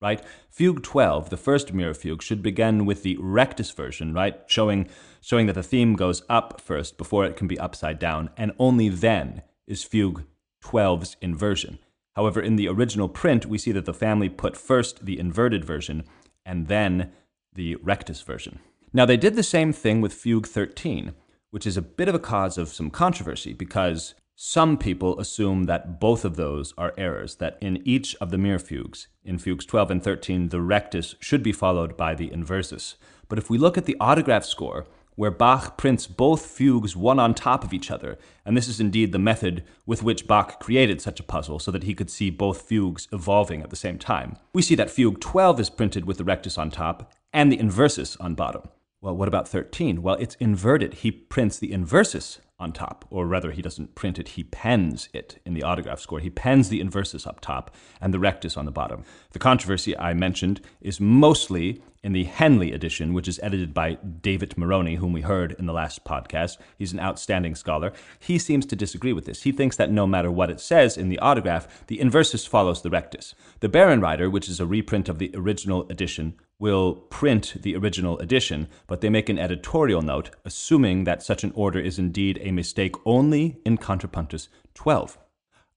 right? 0.00 0.22
Fugue 0.50 0.82
12, 0.82 1.30
the 1.30 1.36
first 1.36 1.72
mirror 1.72 1.94
fugue, 1.94 2.22
should 2.22 2.42
begin 2.42 2.84
with 2.84 3.02
the 3.02 3.16
rectus 3.18 3.70
version, 3.70 4.12
right? 4.12 4.40
Showing, 4.46 4.88
showing 5.20 5.46
that 5.46 5.54
the 5.54 5.62
theme 5.62 5.94
goes 5.94 6.22
up 6.28 6.60
first 6.60 6.98
before 6.98 7.24
it 7.24 7.36
can 7.36 7.48
be 7.48 7.58
upside 7.58 7.98
down, 7.98 8.30
and 8.36 8.52
only 8.58 8.88
then 8.88 9.42
is 9.66 9.84
fugue 9.84 10.24
12's 10.62 11.16
inversion. 11.20 11.78
However, 12.14 12.40
in 12.40 12.56
the 12.56 12.68
original 12.68 13.08
print, 13.08 13.46
we 13.46 13.58
see 13.58 13.72
that 13.72 13.84
the 13.84 13.94
family 13.94 14.28
put 14.28 14.56
first 14.56 15.06
the 15.06 15.18
inverted 15.18 15.64
version 15.64 16.04
and 16.44 16.66
then 16.66 17.12
the 17.54 17.76
rectus 17.76 18.22
version. 18.22 18.58
Now, 18.92 19.06
they 19.06 19.16
did 19.16 19.36
the 19.36 19.42
same 19.42 19.72
thing 19.72 20.00
with 20.00 20.12
fugue 20.12 20.46
13, 20.46 21.14
which 21.50 21.66
is 21.66 21.76
a 21.76 21.82
bit 21.82 22.08
of 22.08 22.14
a 22.14 22.18
cause 22.18 22.58
of 22.58 22.68
some 22.68 22.90
controversy 22.90 23.52
because 23.52 24.14
some 24.40 24.78
people 24.78 25.18
assume 25.18 25.64
that 25.64 25.98
both 25.98 26.24
of 26.24 26.36
those 26.36 26.72
are 26.78 26.94
errors, 26.96 27.36
that 27.36 27.58
in 27.60 27.82
each 27.84 28.14
of 28.20 28.30
the 28.30 28.38
mirror 28.38 28.60
fugues, 28.60 29.08
in 29.24 29.36
fugues 29.36 29.66
12 29.66 29.90
and 29.90 30.04
13, 30.04 30.50
the 30.50 30.60
rectus 30.60 31.16
should 31.18 31.42
be 31.42 31.50
followed 31.50 31.96
by 31.96 32.14
the 32.14 32.28
inversus. 32.30 32.94
But 33.28 33.38
if 33.38 33.50
we 33.50 33.58
look 33.58 33.76
at 33.76 33.84
the 33.84 33.96
autograph 33.98 34.44
score, 34.44 34.86
where 35.16 35.32
Bach 35.32 35.76
prints 35.76 36.06
both 36.06 36.46
fugues 36.46 36.94
one 36.94 37.18
on 37.18 37.34
top 37.34 37.64
of 37.64 37.72
each 37.72 37.90
other, 37.90 38.16
and 38.46 38.56
this 38.56 38.68
is 38.68 38.78
indeed 38.78 39.10
the 39.10 39.18
method 39.18 39.64
with 39.84 40.04
which 40.04 40.28
Bach 40.28 40.60
created 40.60 41.00
such 41.00 41.18
a 41.18 41.24
puzzle 41.24 41.58
so 41.58 41.72
that 41.72 41.82
he 41.82 41.92
could 41.92 42.08
see 42.08 42.30
both 42.30 42.62
fugues 42.62 43.08
evolving 43.12 43.60
at 43.60 43.70
the 43.70 43.74
same 43.74 43.98
time. 43.98 44.36
We 44.52 44.62
see 44.62 44.76
that 44.76 44.90
fugue 44.90 45.20
12 45.20 45.58
is 45.58 45.70
printed 45.70 46.04
with 46.04 46.18
the 46.18 46.24
rectus 46.24 46.56
on 46.56 46.70
top 46.70 47.12
and 47.32 47.50
the 47.50 47.58
inversus 47.58 48.16
on 48.20 48.36
bottom. 48.36 48.68
Well, 49.00 49.16
what 49.16 49.28
about 49.28 49.46
13? 49.46 50.02
Well, 50.02 50.16
it's 50.16 50.34
inverted. 50.36 50.94
He 50.94 51.12
prints 51.12 51.56
the 51.58 51.70
inversus 51.70 52.40
on 52.58 52.72
top, 52.72 53.04
or 53.10 53.28
rather, 53.28 53.52
he 53.52 53.62
doesn't 53.62 53.94
print 53.94 54.18
it, 54.18 54.30
he 54.30 54.42
pens 54.42 55.08
it 55.12 55.40
in 55.44 55.54
the 55.54 55.62
autograph 55.62 56.00
score. 56.00 56.18
He 56.18 56.30
pens 56.30 56.68
the 56.68 56.80
inversus 56.80 57.24
up 57.24 57.40
top 57.40 57.72
and 58.00 58.12
the 58.12 58.18
rectus 58.18 58.56
on 58.56 58.64
the 58.64 58.72
bottom. 58.72 59.04
The 59.30 59.38
controversy 59.38 59.96
I 59.96 60.14
mentioned 60.14 60.60
is 60.80 60.98
mostly 60.98 61.80
in 62.02 62.12
the 62.12 62.24
Henle 62.24 62.74
edition, 62.74 63.12
which 63.12 63.28
is 63.28 63.38
edited 63.40 63.72
by 63.72 63.94
Davitt 63.94 64.58
Moroney, 64.58 64.96
whom 64.96 65.12
we 65.12 65.20
heard 65.20 65.54
in 65.60 65.66
the 65.66 65.72
last 65.72 66.04
podcast. 66.04 66.56
He's 66.76 66.92
an 66.92 66.98
outstanding 66.98 67.54
scholar. 67.54 67.92
He 68.18 68.38
seems 68.38 68.66
to 68.66 68.76
disagree 68.76 69.12
with 69.12 69.26
this. 69.26 69.42
He 69.42 69.52
thinks 69.52 69.76
that 69.76 69.92
no 69.92 70.08
matter 70.08 70.30
what 70.30 70.50
it 70.50 70.58
says 70.58 70.96
in 70.96 71.08
the 71.08 71.20
autograph, 71.20 71.86
the 71.86 71.98
inversus 71.98 72.48
follows 72.48 72.82
the 72.82 72.90
rectus. 72.90 73.36
The 73.60 73.68
Bärenreiter, 73.68 74.30
which 74.30 74.48
is 74.48 74.58
a 74.58 74.66
reprint 74.66 75.08
of 75.08 75.18
the 75.18 75.30
original 75.34 75.88
edition, 75.88 76.34
will 76.58 76.94
print 76.94 77.54
the 77.62 77.76
original 77.76 78.18
edition, 78.18 78.68
but 78.86 79.00
they 79.00 79.08
make 79.08 79.28
an 79.28 79.38
editorial 79.38 80.02
note 80.02 80.30
assuming 80.44 81.04
that 81.04 81.22
such 81.22 81.44
an 81.44 81.52
order 81.54 81.78
is 81.78 81.98
indeed 81.98 82.38
a 82.42 82.50
mistake 82.50 82.94
only 83.06 83.60
in 83.64 83.78
Contrapuntus 83.78 84.48
12. 84.74 85.18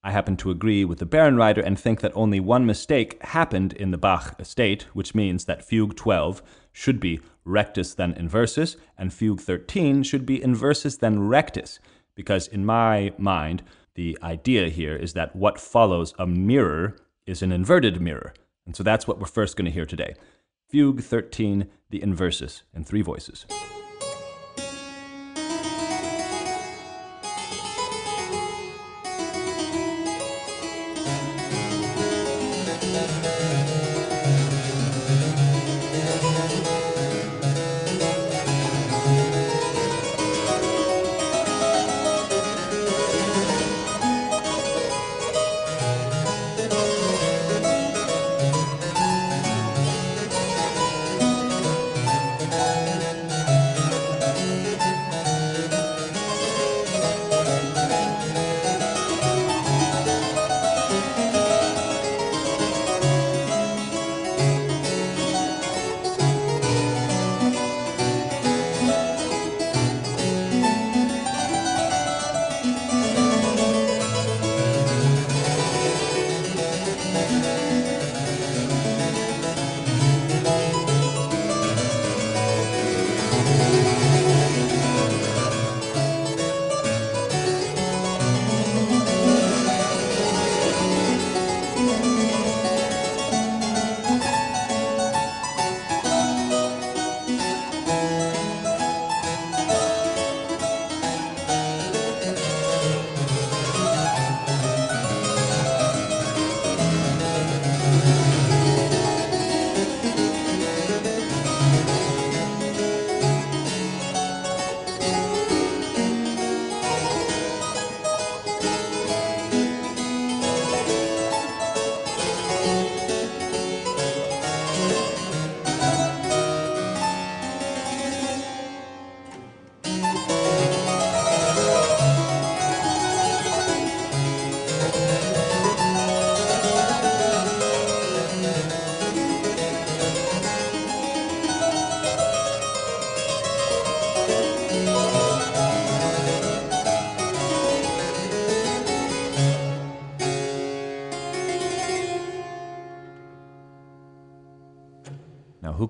I 0.04 0.12
happen 0.12 0.36
to 0.38 0.50
agree 0.50 0.84
with 0.84 0.98
the 0.98 1.06
Baron 1.06 1.36
Bärenreiter 1.36 1.64
and 1.64 1.80
think 1.80 2.02
that 2.02 2.12
only 2.16 2.40
one 2.40 2.66
mistake 2.66 3.24
happened 3.24 3.74
in 3.74 3.92
the 3.92 4.00
Bach 4.00 4.36
estate, 4.40 4.88
which 4.94 5.14
means 5.14 5.46
that 5.46 5.64
fugue 5.64 5.96
12 5.96 6.42
should 6.72 7.00
be 7.00 7.20
rectus 7.46 7.94
then 7.94 8.16
inversus, 8.16 8.78
and 8.98 9.14
fugue 9.14 9.42
13 9.42 10.02
should 10.02 10.26
be 10.26 10.40
inversus 10.40 10.98
then 10.98 11.20
rectus, 11.20 11.80
because 12.16 12.48
in 12.48 12.66
my 12.66 13.14
mind, 13.20 13.62
the 13.94 14.18
idea 14.24 14.70
here 14.70 14.96
is 14.96 15.14
that 15.14 15.36
what 15.36 15.60
follows 15.60 16.16
a 16.18 16.26
mirror 16.26 16.96
is 17.28 17.44
an 17.44 17.52
inverted 17.52 18.02
mirror. 18.02 18.34
And 18.66 18.76
so 18.76 18.82
that's 18.82 19.08
what 19.08 19.20
we're 19.20 19.28
first 19.28 19.56
going 19.56 19.66
to 19.66 19.72
hear 19.72 19.86
today. 19.86 20.16
Fugue 20.72 21.04
13, 21.04 21.68
the 21.90 22.00
inversus, 22.00 22.62
in 22.74 22.86
three 22.86 23.02
voices. 23.02 23.46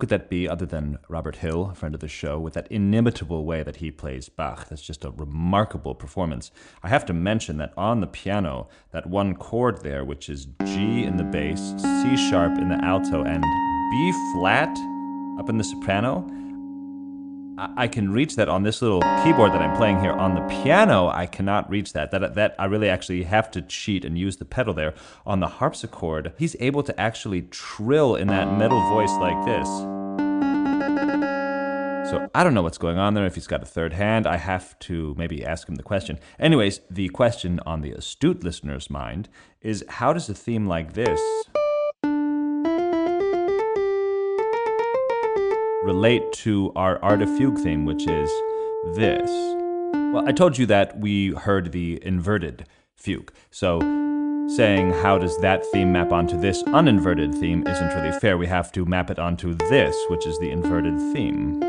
Could 0.01 0.09
that 0.09 0.31
be 0.31 0.49
other 0.49 0.65
than 0.65 0.97
Robert 1.09 1.35
Hill, 1.35 1.69
a 1.71 1.75
friend 1.75 1.93
of 1.93 2.01
the 2.01 2.07
show, 2.07 2.39
with 2.39 2.55
that 2.55 2.65
inimitable 2.71 3.45
way 3.45 3.61
that 3.61 3.75
he 3.75 3.91
plays 3.91 4.29
Bach? 4.29 4.67
That's 4.67 4.81
just 4.81 5.05
a 5.05 5.11
remarkable 5.11 5.93
performance. 5.93 6.49
I 6.81 6.89
have 6.89 7.05
to 7.05 7.13
mention 7.13 7.57
that 7.57 7.71
on 7.77 8.01
the 8.01 8.07
piano, 8.07 8.67
that 8.93 9.05
one 9.05 9.35
chord 9.35 9.83
there, 9.83 10.03
which 10.03 10.27
is 10.27 10.47
G 10.65 11.03
in 11.03 11.17
the 11.17 11.23
bass, 11.23 11.75
C 11.77 12.17
sharp 12.17 12.57
in 12.57 12.69
the 12.69 12.83
alto, 12.83 13.23
and 13.23 13.43
B 13.43 14.11
flat 14.33 14.75
up 15.39 15.49
in 15.49 15.59
the 15.59 15.63
soprano, 15.63 16.27
I 17.57 17.87
can 17.87 18.11
reach 18.11 18.37
that 18.37 18.49
on 18.49 18.63
this 18.63 18.81
little 18.81 19.01
keyboard 19.23 19.51
that 19.51 19.61
I'm 19.61 19.75
playing 19.75 19.99
here. 19.99 20.13
On 20.13 20.35
the 20.35 20.41
piano, 20.41 21.09
I 21.09 21.25
cannot 21.25 21.69
reach 21.69 21.93
that. 21.93 22.11
That 22.11 22.35
that 22.35 22.55
I 22.57 22.65
really 22.65 22.89
actually 22.89 23.23
have 23.23 23.51
to 23.51 23.61
cheat 23.61 24.05
and 24.05 24.17
use 24.17 24.37
the 24.37 24.45
pedal 24.45 24.73
there. 24.73 24.93
On 25.25 25.39
the 25.41 25.47
harpsichord, 25.47 26.33
he's 26.37 26.55
able 26.59 26.81
to 26.83 26.99
actually 26.99 27.43
trill 27.43 28.15
in 28.15 28.27
that 28.27 28.57
metal 28.57 28.81
voice 28.89 29.11
like 29.13 29.45
this. 29.45 29.67
So 32.09 32.29
I 32.33 32.43
don't 32.43 32.53
know 32.53 32.61
what's 32.61 32.77
going 32.77 32.97
on 32.97 33.13
there. 33.13 33.25
If 33.25 33.35
he's 33.35 33.47
got 33.47 33.61
a 33.61 33.65
third 33.65 33.93
hand, 33.93 34.27
I 34.27 34.37
have 34.37 34.77
to 34.79 35.15
maybe 35.17 35.45
ask 35.45 35.69
him 35.69 35.75
the 35.75 35.83
question. 35.83 36.19
Anyways, 36.39 36.81
the 36.89 37.09
question 37.09 37.59
on 37.65 37.81
the 37.81 37.91
astute 37.91 38.43
listener's 38.43 38.89
mind 38.89 39.29
is 39.61 39.85
how 39.87 40.13
does 40.13 40.27
a 40.29 40.33
theme 40.33 40.67
like 40.67 40.93
this 40.93 41.21
relate 45.83 46.31
to 46.33 46.71
our 46.75 47.03
art 47.03 47.21
of 47.21 47.29
Fugue 47.37 47.57
theme, 47.59 47.85
which 47.85 48.07
is 48.07 48.29
this. 48.95 49.29
Well, 50.13 50.27
I 50.27 50.31
told 50.31 50.57
you 50.57 50.65
that 50.67 50.99
we 50.99 51.29
heard 51.31 51.71
the 51.71 51.99
inverted 52.03 52.65
fugue. 52.97 53.31
So 53.49 53.79
saying 54.47 54.91
how 54.91 55.17
does 55.17 55.37
that 55.39 55.65
theme 55.67 55.91
map 55.91 56.11
onto 56.11 56.39
this 56.39 56.61
uninverted 56.63 57.33
theme 57.33 57.65
isn't 57.65 57.95
really 57.95 58.11
fair. 58.19 58.37
We 58.37 58.47
have 58.47 58.71
to 58.73 58.85
map 58.85 59.09
it 59.09 59.19
onto 59.19 59.53
this, 59.53 59.95
which 60.09 60.25
is 60.25 60.37
the 60.39 60.49
inverted 60.49 60.97
theme. 61.13 61.63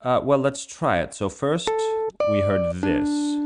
Uh, 0.00 0.20
well, 0.22 0.38
let's 0.38 0.64
try 0.64 1.00
it. 1.00 1.12
So, 1.14 1.28
first, 1.28 1.70
we 2.30 2.40
heard 2.40 2.76
this. 2.76 3.37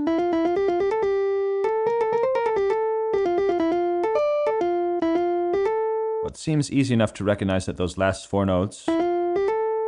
Seems 6.43 6.73
easy 6.73 6.93
enough 6.93 7.15
to 7.15 7.23
recognize 7.23 7.67
that 7.67 7.77
those 7.77 7.97
last 7.97 8.27
four 8.27 8.45
notes 8.45 8.89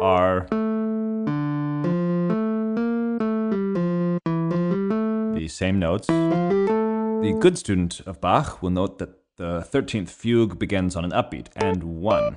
are 0.01 0.47
the 5.35 5.49
same 5.49 5.81
notes. 5.81 6.07
The 6.07 7.37
good 7.41 7.59
student 7.59 8.01
of 8.07 8.21
Bach 8.21 8.63
will 8.63 8.71
note 8.71 8.99
that 8.99 9.19
the 9.37 9.63
13th 9.63 10.11
fugue 10.11 10.57
begins 10.59 10.95
on 10.95 11.05
an 11.05 11.11
upbeat 11.11 11.49
and 11.57 11.83
one. 11.83 12.37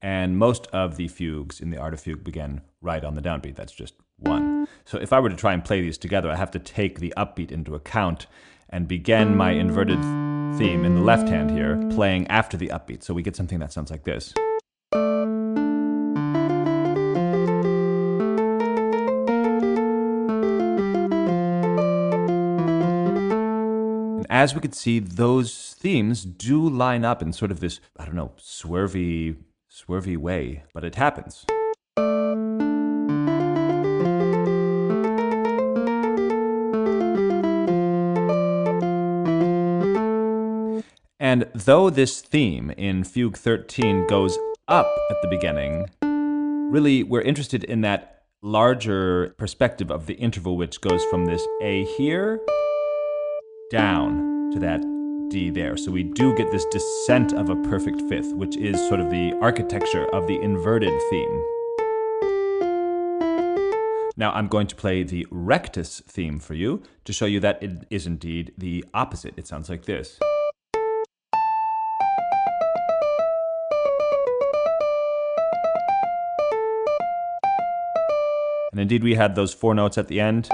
And 0.00 0.38
most 0.38 0.68
of 0.68 0.96
the 0.96 1.08
fugues 1.08 1.60
in 1.60 1.68
the 1.68 1.76
art 1.76 1.92
of 1.92 2.00
fugue 2.00 2.24
begin 2.24 2.62
right 2.80 3.04
on 3.04 3.14
the 3.14 3.20
downbeat. 3.20 3.56
That's 3.56 3.74
just 3.74 3.94
one. 4.16 4.66
So 4.86 4.96
if 4.96 5.12
I 5.12 5.20
were 5.20 5.28
to 5.28 5.36
try 5.36 5.52
and 5.52 5.62
play 5.62 5.82
these 5.82 5.98
together, 5.98 6.30
I 6.30 6.36
have 6.36 6.50
to 6.52 6.58
take 6.58 6.98
the 6.98 7.12
upbeat 7.14 7.52
into 7.52 7.74
account 7.74 8.26
and 8.70 8.88
begin 8.88 9.36
my 9.36 9.50
inverted 9.50 10.00
theme 10.58 10.84
in 10.84 10.94
the 10.94 11.00
left 11.00 11.28
hand 11.28 11.50
here, 11.50 11.76
playing 11.90 12.26
after 12.28 12.56
the 12.56 12.68
upbeat. 12.68 13.02
So 13.02 13.14
we 13.14 13.22
get 13.22 13.36
something 13.36 13.58
that 13.60 13.72
sounds 13.72 13.90
like 13.90 14.04
this. 14.04 14.34
And 24.14 24.26
as 24.30 24.54
we 24.54 24.60
could 24.60 24.74
see, 24.74 24.98
those 24.98 25.74
themes 25.78 26.24
do 26.24 26.68
line 26.68 27.04
up 27.04 27.22
in 27.22 27.32
sort 27.32 27.50
of 27.50 27.60
this, 27.60 27.80
I 27.96 28.04
don't 28.04 28.14
know, 28.14 28.32
swervy, 28.38 29.36
swervy 29.70 30.16
way, 30.16 30.64
but 30.74 30.84
it 30.84 30.96
happens. 30.96 31.46
Though 41.64 41.90
this 41.90 42.20
theme 42.20 42.70
in 42.76 43.04
Fugue 43.04 43.36
13 43.36 44.06
goes 44.06 44.38
up 44.68 44.86
at 45.10 45.16
the 45.22 45.28
beginning, 45.28 45.86
really 46.70 47.02
we're 47.02 47.20
interested 47.20 47.64
in 47.64 47.82
that 47.82 48.24
larger 48.42 49.34
perspective 49.38 49.90
of 49.90 50.06
the 50.06 50.14
interval 50.14 50.56
which 50.56 50.80
goes 50.80 51.04
from 51.04 51.24
this 51.24 51.46
A 51.62 51.84
here 51.96 52.40
down 53.70 54.50
to 54.52 54.58
that 54.58 54.80
D 55.30 55.50
there. 55.50 55.76
So 55.76 55.90
we 55.90 56.02
do 56.02 56.34
get 56.34 56.50
this 56.50 56.64
descent 56.66 57.32
of 57.32 57.48
a 57.48 57.56
perfect 57.62 58.02
fifth, 58.08 58.32
which 58.34 58.56
is 58.56 58.76
sort 58.88 59.00
of 59.00 59.10
the 59.10 59.32
architecture 59.40 60.06
of 60.14 60.26
the 60.26 60.40
inverted 60.40 60.92
theme. 61.10 61.44
Now 64.16 64.32
I'm 64.32 64.48
going 64.48 64.66
to 64.66 64.76
play 64.76 65.02
the 65.02 65.26
rectus 65.30 66.02
theme 66.06 66.38
for 66.38 66.54
you 66.54 66.82
to 67.04 67.12
show 67.12 67.26
you 67.26 67.40
that 67.40 67.62
it 67.62 67.86
is 67.90 68.06
indeed 68.06 68.52
the 68.58 68.84
opposite. 68.92 69.34
It 69.36 69.46
sounds 69.46 69.70
like 69.70 69.84
this. 69.84 70.18
And 78.72 78.80
indeed, 78.80 79.04
we 79.04 79.14
had 79.16 79.34
those 79.34 79.52
four 79.52 79.74
notes 79.74 79.98
at 79.98 80.08
the 80.08 80.18
end, 80.18 80.46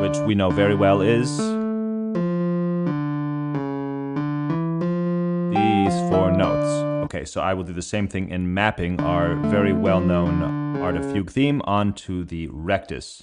which 0.00 0.16
we 0.26 0.34
know 0.34 0.48
very 0.48 0.74
well 0.74 1.02
is 1.02 1.36
these 5.52 6.00
four 6.08 6.32
notes. 6.32 7.04
Okay, 7.04 7.26
so 7.26 7.42
I 7.42 7.52
will 7.52 7.64
do 7.64 7.74
the 7.74 7.82
same 7.82 8.08
thing 8.08 8.30
in 8.30 8.54
mapping 8.54 8.98
our 9.02 9.34
very 9.34 9.74
well 9.74 10.00
known 10.00 10.78
Art 10.78 10.96
of 10.96 11.04
Fugue 11.12 11.30
theme 11.30 11.60
onto 11.66 12.24
the 12.24 12.48
rectus. 12.48 13.22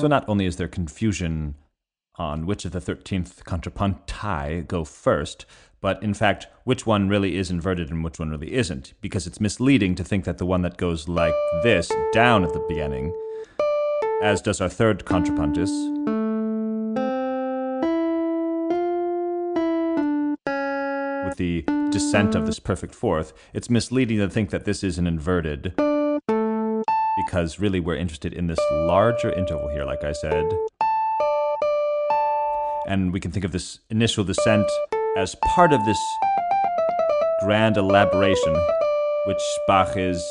So 0.00 0.06
not 0.06 0.24
only 0.28 0.46
is 0.46 0.54
there 0.58 0.68
confusion 0.68 1.56
on 2.14 2.46
which 2.46 2.64
of 2.64 2.70
the 2.72 2.80
13th 2.80 3.44
contrapunti 4.18 4.66
go 4.66 4.84
first, 4.84 5.46
but 5.80 6.02
in 6.02 6.14
fact, 6.14 6.46
which 6.64 6.86
one 6.86 7.08
really 7.08 7.36
is 7.36 7.50
inverted 7.50 7.90
and 7.90 8.02
which 8.02 8.18
one 8.18 8.30
really 8.30 8.52
isn't, 8.54 8.94
because 9.00 9.26
it's 9.26 9.40
misleading 9.40 9.94
to 9.94 10.04
think 10.04 10.24
that 10.24 10.38
the 10.38 10.46
one 10.46 10.62
that 10.62 10.76
goes 10.76 11.08
like 11.08 11.34
this 11.62 11.90
down 12.12 12.44
at 12.44 12.52
the 12.52 12.64
beginning, 12.68 13.14
as 14.22 14.42
does 14.42 14.60
our 14.60 14.68
third 14.68 15.04
contrapuntus, 15.04 15.70
with 21.26 21.36
the 21.36 21.62
descent 21.90 22.34
of 22.34 22.46
this 22.46 22.58
perfect 22.58 22.94
fourth, 22.94 23.32
it's 23.52 23.70
misleading 23.70 24.18
to 24.18 24.28
think 24.28 24.50
that 24.50 24.64
this 24.64 24.82
is 24.82 24.98
an 24.98 25.06
inverted, 25.06 25.74
because 27.26 27.60
really 27.60 27.80
we're 27.80 27.96
interested 27.96 28.32
in 28.32 28.46
this 28.46 28.58
larger 28.72 29.32
interval 29.32 29.68
here, 29.68 29.84
like 29.84 30.02
I 30.04 30.12
said 30.12 30.50
and 32.88 33.12
we 33.12 33.20
can 33.20 33.30
think 33.30 33.44
of 33.44 33.52
this 33.52 33.78
initial 33.90 34.24
descent 34.24 34.66
as 35.18 35.36
part 35.54 35.72
of 35.74 35.84
this 35.84 35.98
grand 37.40 37.76
elaboration 37.76 38.56
which 39.26 39.42
Bach 39.66 39.94
is 39.96 40.24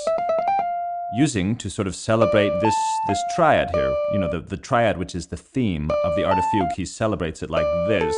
using 1.14 1.56
to 1.56 1.70
sort 1.70 1.88
of 1.88 1.96
celebrate 1.96 2.50
this 2.60 2.76
this 3.08 3.20
triad 3.36 3.70
here. 3.74 3.94
You 4.12 4.20
know, 4.20 4.30
the, 4.30 4.40
the 4.40 4.58
triad 4.58 4.98
which 4.98 5.14
is 5.14 5.28
the 5.28 5.38
theme 5.38 5.90
of 6.04 6.16
the 6.16 6.24
art 6.26 6.38
of 6.38 6.44
fugue, 6.52 6.72
he 6.76 6.86
celebrates 6.86 7.44
it 7.44 7.52
like 7.52 7.68
this. 7.88 8.16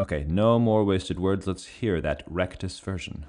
Okay, 0.00 0.24
no 0.26 0.58
more 0.58 0.84
wasted 0.84 1.20
words. 1.20 1.46
Let's 1.46 1.66
hear 1.66 2.00
that 2.00 2.22
rectus 2.26 2.80
version. 2.80 3.26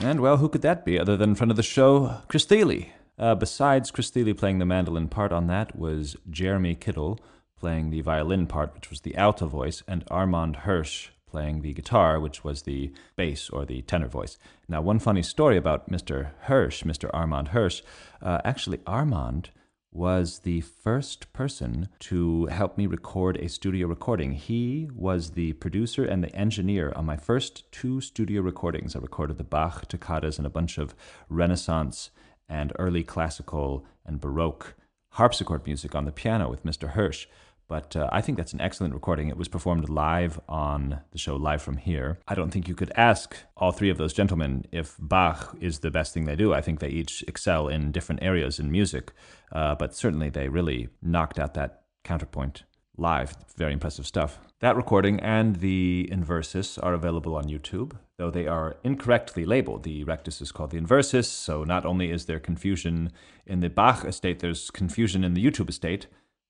Well, 0.00 0.36
who 0.36 0.48
could 0.48 0.62
that 0.62 0.84
be 0.84 0.98
other 0.98 1.16
than 1.16 1.34
friend 1.34 1.50
of 1.50 1.56
the 1.56 1.62
show, 1.62 2.20
Chris 2.28 2.44
Thile? 2.44 2.84
Uh, 3.18 3.34
besides 3.34 3.90
Chris 3.90 4.10
Thile 4.10 4.32
playing 4.32 4.58
the 4.58 4.64
mandolin 4.64 5.08
part 5.08 5.32
on 5.32 5.48
that 5.48 5.76
was 5.76 6.16
Jeremy 6.30 6.76
Kittel 6.76 7.18
playing 7.58 7.90
the 7.90 8.00
violin 8.00 8.46
part, 8.46 8.74
which 8.74 8.90
was 8.90 9.00
the 9.00 9.16
alto 9.16 9.46
voice, 9.48 9.82
and 9.88 10.04
Armand 10.08 10.56
Hirsch 10.56 11.08
playing 11.28 11.62
the 11.62 11.74
guitar, 11.74 12.20
which 12.20 12.44
was 12.44 12.62
the 12.62 12.92
bass 13.16 13.50
or 13.50 13.64
the 13.64 13.82
tenor 13.82 14.06
voice. 14.06 14.38
Now, 14.68 14.80
one 14.80 15.00
funny 15.00 15.22
story 15.22 15.56
about 15.56 15.90
Mr. 15.90 16.30
Hirsch, 16.42 16.84
Mr. 16.84 17.10
Armand 17.12 17.48
Hirsch, 17.48 17.82
uh, 18.22 18.40
actually, 18.44 18.78
Armand 18.86 19.50
was 19.90 20.40
the 20.40 20.60
first 20.60 21.32
person 21.32 21.88
to 21.98 22.46
help 22.46 22.76
me 22.76 22.86
record 22.86 23.36
a 23.36 23.48
studio 23.48 23.86
recording. 23.86 24.32
He 24.32 24.88
was 24.94 25.30
the 25.30 25.54
producer 25.54 26.04
and 26.04 26.22
the 26.22 26.34
engineer 26.36 26.92
on 26.94 27.06
my 27.06 27.16
first 27.16 27.70
two 27.72 28.00
studio 28.00 28.42
recordings. 28.42 28.94
I 28.94 28.98
recorded 28.98 29.38
the 29.38 29.44
Bach 29.44 29.88
toccatas 29.88 30.38
and 30.38 30.46
a 30.46 30.50
bunch 30.50 30.78
of 30.78 30.94
Renaissance 31.28 32.10
and 32.48 32.72
early 32.78 33.02
classical 33.02 33.86
and 34.04 34.20
Baroque 34.20 34.74
harpsichord 35.12 35.66
music 35.66 35.94
on 35.94 36.04
the 36.04 36.12
piano 36.12 36.48
with 36.50 36.64
Mr. 36.64 36.90
Hirsch. 36.90 37.26
But 37.68 37.94
uh, 37.94 38.08
I 38.10 38.22
think 38.22 38.38
that's 38.38 38.54
an 38.54 38.62
excellent 38.62 38.94
recording. 38.94 39.28
It 39.28 39.36
was 39.36 39.46
performed 39.46 39.90
live 39.90 40.40
on 40.48 41.00
the 41.12 41.18
show 41.18 41.36
Live 41.36 41.60
from 41.60 41.76
Here. 41.76 42.18
I 42.26 42.34
don't 42.34 42.50
think 42.50 42.66
you 42.66 42.74
could 42.74 42.90
ask 42.96 43.36
all 43.58 43.72
three 43.72 43.90
of 43.90 43.98
those 43.98 44.14
gentlemen 44.14 44.64
if 44.72 44.96
Bach 44.98 45.54
is 45.60 45.80
the 45.80 45.90
best 45.90 46.14
thing 46.14 46.24
they 46.24 46.34
do. 46.34 46.54
I 46.54 46.62
think 46.62 46.80
they 46.80 46.88
each 46.88 47.22
excel 47.28 47.68
in 47.68 47.92
different 47.92 48.22
areas 48.22 48.58
in 48.58 48.72
music, 48.72 49.12
uh, 49.52 49.74
but 49.74 49.94
certainly 49.94 50.30
they 50.30 50.48
really 50.48 50.88
knocked 51.02 51.38
out 51.38 51.52
that 51.54 51.82
counterpoint 52.04 52.64
live. 52.96 53.36
Very 53.56 53.74
impressive 53.74 54.06
stuff. 54.06 54.38
That 54.60 54.74
recording 54.74 55.20
and 55.20 55.56
the 55.56 56.08
inversus 56.10 56.82
are 56.82 56.94
available 56.94 57.36
on 57.36 57.44
YouTube, 57.44 57.92
though 58.16 58.30
they 58.30 58.46
are 58.46 58.76
incorrectly 58.82 59.44
labeled. 59.44 59.84
The 59.84 60.04
rectus 60.04 60.40
is 60.40 60.52
called 60.52 60.70
the 60.70 60.80
inversus, 60.80 61.26
so 61.26 61.64
not 61.64 61.84
only 61.84 62.10
is 62.10 62.24
there 62.24 62.40
confusion 62.40 63.12
in 63.46 63.60
the 63.60 63.68
Bach 63.68 64.06
estate, 64.06 64.40
there's 64.40 64.70
confusion 64.70 65.22
in 65.22 65.34
the 65.34 65.44
YouTube 65.44 65.68
estate 65.68 66.06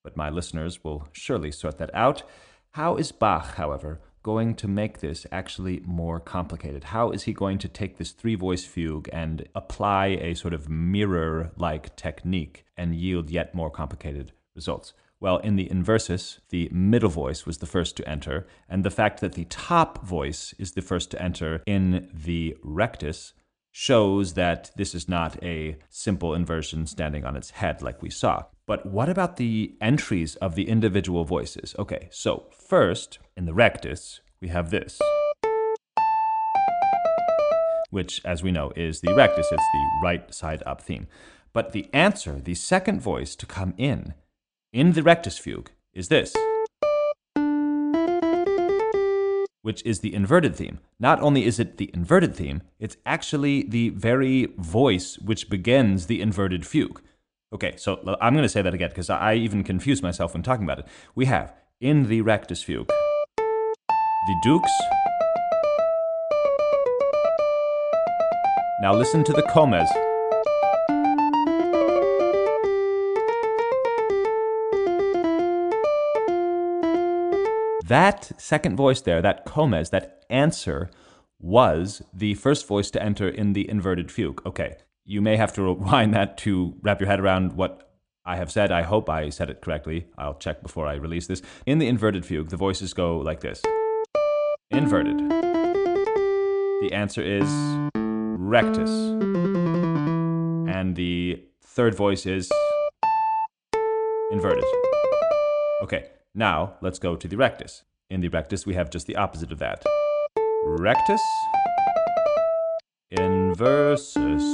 but 0.09 0.17
my 0.17 0.31
listeners 0.31 0.83
will 0.83 1.07
surely 1.13 1.53
sort 1.53 1.77
that 1.77 1.95
out. 1.95 2.23
How 2.71 2.97
is 2.97 3.13
Bach, 3.13 3.57
however, 3.57 4.01
going 4.23 4.55
to 4.55 4.67
make 4.67 5.01
this 5.01 5.27
actually 5.31 5.83
more 5.85 6.19
complicated? 6.19 6.85
How 6.85 7.11
is 7.11 7.25
he 7.25 7.35
going 7.35 7.59
to 7.59 7.69
take 7.69 7.99
this 7.99 8.13
three 8.13 8.35
voice 8.35 8.65
fugue 8.65 9.11
and 9.13 9.47
apply 9.55 10.07
a 10.07 10.33
sort 10.33 10.55
of 10.55 10.67
mirror 10.71 11.51
like 11.57 11.95
technique 11.95 12.65
and 12.75 12.95
yield 12.95 13.29
yet 13.29 13.55
more 13.55 13.69
complicated 13.71 14.33
results? 14.55 14.95
Well, 15.21 15.37
in 15.39 15.57
the 15.57 15.69
inversus, 15.69 16.39
the 16.49 16.71
middle 16.73 17.11
voice 17.11 17.45
was 17.45 17.59
the 17.59 17.67
first 17.67 17.95
to 17.99 18.09
enter, 18.09 18.47
and 18.67 18.85
the 18.85 18.91
fact 18.91 19.21
that 19.21 19.35
the 19.35 19.45
top 19.45 20.07
voice 20.07 20.55
is 20.59 20.73
the 20.73 20.81
first 20.81 21.11
to 21.11 21.23
enter 21.23 21.63
in 21.67 22.09
the 22.15 22.57
rectus 22.63 23.35
shows 23.73 24.35
that 24.35 24.71
this 24.77 24.95
is 24.95 25.09
not 25.09 25.43
a 25.43 25.77
simple 25.89 26.35
inversion 26.35 26.87
standing 26.87 27.25
on 27.25 27.37
its 27.37 27.51
head 27.51 27.83
like 27.83 28.03
we 28.03 28.11
saw. 28.11 28.45
But 28.67 28.85
what 28.87 29.09
about 29.09 29.37
the 29.37 29.77
entries 29.81 30.37
of 30.37 30.55
the 30.55 30.69
individual 30.69 31.25
voices? 31.25 31.75
Okay, 31.79 32.09
so 32.11 32.47
first, 32.51 33.19
in 33.37 33.47
the 33.47 33.55
rectus, 33.55 34.21
we 34.41 34.49
have 34.49 34.71
this, 34.71 35.01
which, 37.91 38.21
as 38.25 38.43
we 38.43 38.53
know, 38.53 38.73
is 38.77 39.01
the 39.01 39.15
rectus. 39.15 39.47
It's 39.51 39.63
the 39.73 40.01
right 40.03 40.35
side 40.35 40.63
up 40.67 40.83
theme. 40.83 41.07
But 41.53 41.73
the 41.73 41.89
answer, 41.93 42.41
the 42.41 42.55
second 42.55 43.01
voice 43.01 43.35
to 43.37 43.47
come 43.47 43.75
in, 43.79 44.15
in 44.73 44.93
the 44.93 45.03
rectus 45.03 45.39
fugue, 45.39 45.71
is 45.95 46.09
this. 46.09 46.35
Which 49.69 49.85
is 49.85 50.01
the 50.01 50.15
inverted 50.15 50.57
theme. 50.57 50.79
Not 50.99 51.21
only 51.21 51.45
is 51.45 51.61
it 51.61 51.77
the 51.77 51.91
inverted 51.93 52.35
theme, 52.35 52.63
it's 52.81 52.97
actually 53.05 53.65
the 53.65 53.91
very 53.91 54.47
voice 54.57 55.19
which 55.19 55.51
begins 55.51 56.07
the 56.07 56.23
inverted 56.23 56.67
fugue. 56.67 57.03
Okay, 57.53 57.75
so 57.77 58.17
I'm 58.23 58.33
going 58.33 58.45
to 58.45 58.49
say 58.49 58.63
that 58.63 58.73
again 58.73 58.89
because 58.89 59.11
I 59.11 59.35
even 59.35 59.63
confused 59.65 60.03
myself 60.03 60.33
when 60.33 60.43
talking 60.43 60.65
about 60.65 60.79
it. 60.79 60.87
We 61.15 61.27
have 61.27 61.53
in 61.83 62.09
the 62.09 62.23
rectus 62.23 62.63
fugue 62.63 62.89
the 63.37 64.35
dux. 64.43 64.71
Now 68.81 68.95
listen 68.95 69.23
to 69.25 69.35
the 69.35 69.43
comes. 69.43 69.91
That 77.89 78.33
second 78.37 78.77
voice 78.77 79.01
there, 79.01 79.23
that 79.23 79.47
comes, 79.47 79.89
that 79.91 80.25
answer, 80.29 80.91
was 81.41 82.03
the 82.13 82.35
first 82.35 82.67
voice 82.67 82.91
to 82.91 83.03
enter 83.03 83.27
in 83.27 83.55
the 83.55 83.67
inverted 83.67 84.13
fugue. 84.13 84.43
Okay, 84.45 84.77
you 85.07 85.23
may 85.23 85.39
have 85.39 85.55
to 85.55 85.63
rewind 85.75 86.13
that 86.13 86.37
to 86.39 86.75
wrap 86.83 87.01
your 87.01 87.09
head 87.09 87.19
around 87.19 87.55
what 87.55 87.91
I 88.27 88.37
have 88.37 88.53
said. 88.53 88.71
I 88.71 88.83
hope 88.83 89.09
I 89.09 89.31
said 89.31 89.49
it 89.49 89.63
correctly. 89.63 90.07
I'll 90.19 90.35
check 90.35 90.63
before 90.63 90.87
I 90.87 90.97
release 90.97 91.29
this. 91.29 91.41
In 91.65 91.79
the 91.79 91.89
inverted 91.89 92.27
fugue, 92.27 92.51
the 92.51 92.59
voices 92.59 92.93
go 92.93 93.17
like 93.21 93.41
this 93.41 93.63
inverted. 94.71 95.17
The 96.83 96.91
answer 96.93 97.23
is 97.23 97.49
rectus. 97.97 98.91
And 100.69 100.95
the 100.95 101.43
third 101.63 101.95
voice 101.95 102.27
is 102.27 102.53
inverted. 104.31 104.65
Okay, 105.83 106.11
now, 106.39 106.75
let's 106.81 107.01
go 107.01 107.17
to 107.17 107.27
the 107.27 107.37
rectus. 107.37 107.83
In 108.09 108.21
the 108.21 108.29
rectus, 108.29 108.65
we 108.65 108.75
have 108.75 108.91
just 108.91 109.07
the 109.09 109.17
opposite 109.17 109.51
of 109.51 109.59
that. 109.59 109.85
Rectus, 110.65 111.21
inversus, 113.13 114.45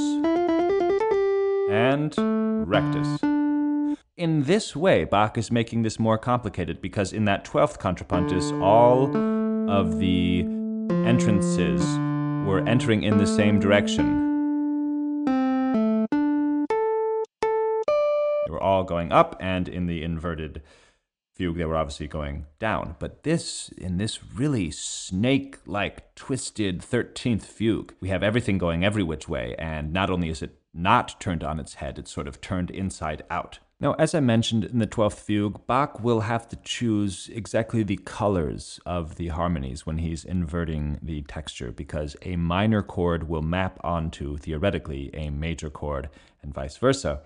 and 1.69 2.13
rectus. 2.67 3.21
In 4.17 4.43
this 4.43 4.75
way, 4.75 5.03
Bach 5.03 5.37
is 5.37 5.51
making 5.51 5.83
this 5.83 5.99
more 5.99 6.17
complicated 6.17 6.81
because 6.81 7.13
in 7.13 7.25
that 7.25 7.45
12th 7.45 7.77
contrapuntus, 7.77 8.51
all 8.61 9.15
of 9.69 9.99
the 9.99 10.41
entrances 11.05 11.81
were 12.47 12.63
entering 12.67 13.03
in 13.03 13.17
the 13.17 13.27
same 13.27 13.59
direction. 13.59 14.23
They 18.45 18.51
were 18.51 18.61
all 18.61 18.83
going 18.83 19.11
up 19.11 19.37
and 19.39 19.67
in 19.67 19.85
the 19.85 20.01
inverted 20.01 20.63
fugue, 21.35 21.57
they 21.57 21.65
were 21.65 21.75
obviously 21.75 22.07
going 22.07 22.45
down. 22.59 22.95
But 22.99 23.23
this, 23.23 23.69
in 23.77 23.97
this 23.97 24.19
really 24.33 24.71
snake 24.71 25.57
like 25.65 26.15
twisted 26.15 26.81
13th 26.81 27.43
fugue, 27.43 27.93
we 27.99 28.09
have 28.09 28.23
everything 28.23 28.57
going 28.57 28.83
every 28.83 29.03
which 29.03 29.27
way. 29.27 29.55
And 29.59 29.93
not 29.93 30.09
only 30.09 30.29
is 30.29 30.41
it 30.41 30.57
not 30.73 31.19
turned 31.19 31.43
on 31.43 31.59
its 31.59 31.75
head, 31.75 31.99
it's 31.99 32.11
sort 32.11 32.27
of 32.27 32.41
turned 32.41 32.71
inside 32.71 33.23
out. 33.29 33.59
Now, 33.77 33.93
as 33.99 34.15
I 34.15 34.21
mentioned 34.21 34.63
in 34.63 34.79
the 34.79 34.87
12th 34.87 35.19
fugue, 35.19 35.67
Bach 35.67 36.01
will 36.01 36.21
have 36.21 36.47
to 36.47 36.55
choose 36.63 37.29
exactly 37.33 37.83
the 37.83 37.97
colors 37.97 38.79
of 38.85 39.15
the 39.15 39.27
harmonies 39.27 39.85
when 39.85 39.97
he's 39.97 40.23
inverting 40.23 40.97
the 41.01 41.23
texture 41.23 41.73
because 41.73 42.15
a 42.21 42.37
minor 42.37 42.81
chord 42.81 43.27
will 43.27 43.41
map 43.41 43.77
onto, 43.83 44.37
theoretically, 44.37 45.09
a 45.13 45.29
major 45.29 45.69
chord 45.69 46.09
and 46.41 46.53
vice 46.53 46.77
versa. 46.77 47.21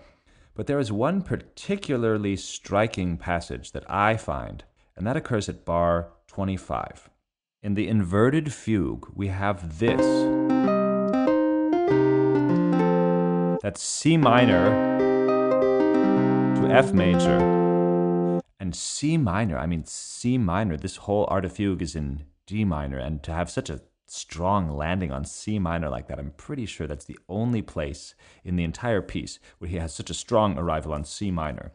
But 0.60 0.66
there 0.66 0.78
is 0.78 0.92
one 0.92 1.22
particularly 1.22 2.36
striking 2.36 3.16
passage 3.16 3.72
that 3.72 3.90
I 3.90 4.18
find, 4.18 4.62
and 4.94 5.06
that 5.06 5.16
occurs 5.16 5.48
at 5.48 5.64
bar 5.64 6.12
25. 6.26 7.08
In 7.62 7.72
the 7.72 7.88
inverted 7.88 8.52
fugue, 8.52 9.10
we 9.14 9.28
have 9.28 9.78
this. 9.78 10.02
That's 13.62 13.82
C 13.82 14.18
minor 14.18 14.98
to 16.56 16.68
F 16.70 16.92
major. 16.92 17.38
And 18.60 18.76
C 18.76 19.16
minor, 19.16 19.56
I 19.56 19.64
mean, 19.64 19.86
C 19.86 20.36
minor, 20.36 20.76
this 20.76 20.96
whole 20.96 21.26
art 21.30 21.46
of 21.46 21.54
fugue 21.54 21.80
is 21.80 21.96
in 21.96 22.24
D 22.46 22.66
minor. 22.66 22.98
And 22.98 23.22
to 23.22 23.32
have 23.32 23.48
such 23.48 23.70
a 23.70 23.80
strong 24.12 24.70
landing 24.70 25.12
on 25.12 25.24
C 25.24 25.58
minor 25.58 25.88
like 25.88 26.08
that. 26.08 26.18
I'm 26.18 26.32
pretty 26.36 26.66
sure 26.66 26.86
that's 26.86 27.04
the 27.04 27.18
only 27.28 27.62
place 27.62 28.14
in 28.44 28.56
the 28.56 28.64
entire 28.64 29.02
piece 29.02 29.38
where 29.58 29.70
he 29.70 29.76
has 29.76 29.94
such 29.94 30.10
a 30.10 30.14
strong 30.14 30.58
arrival 30.58 30.92
on 30.92 31.04
C 31.04 31.30
minor. 31.30 31.72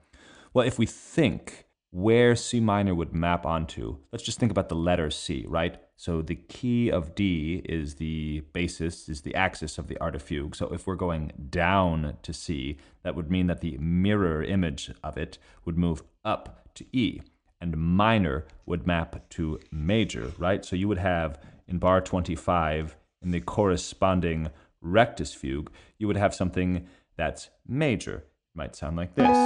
Well, 0.54 0.67
if 0.67 0.78
we 0.78 0.86
think 0.86 1.65
where 1.91 2.36
C 2.36 2.60
minor 2.60 2.93
would 2.93 3.13
map 3.13 3.45
onto, 3.45 3.98
let's 4.12 4.24
just 4.24 4.39
think 4.39 4.52
about 4.52 4.69
the 4.69 4.76
letter 4.76 5.10
C, 5.10 5.45
right? 5.48 5.78
So 5.95 6.21
the 6.21 6.36
key 6.36 6.89
of 6.89 7.15
D 7.15 7.62
is 7.63 7.95
the 7.95 8.41
basis, 8.52 9.08
is 9.08 9.21
the 9.21 9.34
axis 9.34 9.78
of 9.78 9.88
the 9.88 9.98
art 10.00 10.13
of 10.13 10.21
fugue. 10.21 10.58
So 10.58 10.67
if 10.74 10.86
we're 10.86 10.95
going 10.95 11.32
down 11.50 12.17
to 12.21 12.34
C, 12.34 12.78
that 13.04 13.15
would 13.15 13.32
mean 13.32 13.48
that 13.48 13.62
the 13.62 13.78
mirror 13.78 14.43
image 14.43 14.91
of 15.04 15.17
it 15.17 15.38
would 15.63 15.78
move 15.78 16.04
up 16.26 16.67
to 16.76 16.86
E, 16.91 17.21
and 17.62 17.78
minor 17.78 18.45
would 18.65 18.86
map 18.86 19.30
to 19.30 19.60
major, 19.71 20.34
right? 20.38 20.65
So 20.65 20.76
you 20.76 20.89
would 20.89 20.98
have 20.98 21.39
in 21.67 21.80
bar 21.80 22.01
25 22.01 22.95
in 23.21 23.32
the 23.32 23.41
corresponding 23.41 24.49
rectus 24.82 25.34
fugue, 25.34 25.71
you 25.97 26.08
would 26.08 26.17
have 26.17 26.34
something 26.34 26.88
that's 27.17 27.49
major. 27.67 28.17
It 28.17 28.58
might 28.58 28.75
sound 28.75 28.97
like 28.97 29.15
this. 29.15 29.38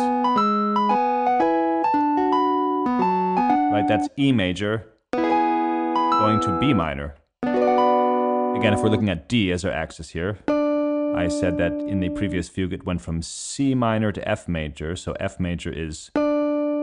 Right, 3.71 3.85
that's 3.87 4.07
E 4.17 4.31
major 4.31 4.85
going 5.11 6.41
to 6.41 6.59
B 6.59 6.73
minor. 6.73 7.15
Again, 7.43 8.73
if 8.73 8.81
we're 8.81 8.89
looking 8.89 9.09
at 9.09 9.29
D 9.29 9.51
as 9.51 9.63
our 9.63 9.71
axis 9.71 10.09
here, 10.09 10.39
I 10.49 11.27
said 11.29 11.57
that 11.59 11.71
in 11.71 12.01
the 12.01 12.09
previous 12.09 12.49
fugue 12.49 12.73
it 12.73 12.85
went 12.85 13.01
from 13.01 13.21
C 13.21 13.73
minor 13.73 14.11
to 14.11 14.27
F 14.27 14.47
major, 14.47 14.95
so 14.95 15.13
F 15.13 15.39
major 15.39 15.71
is 15.71 16.11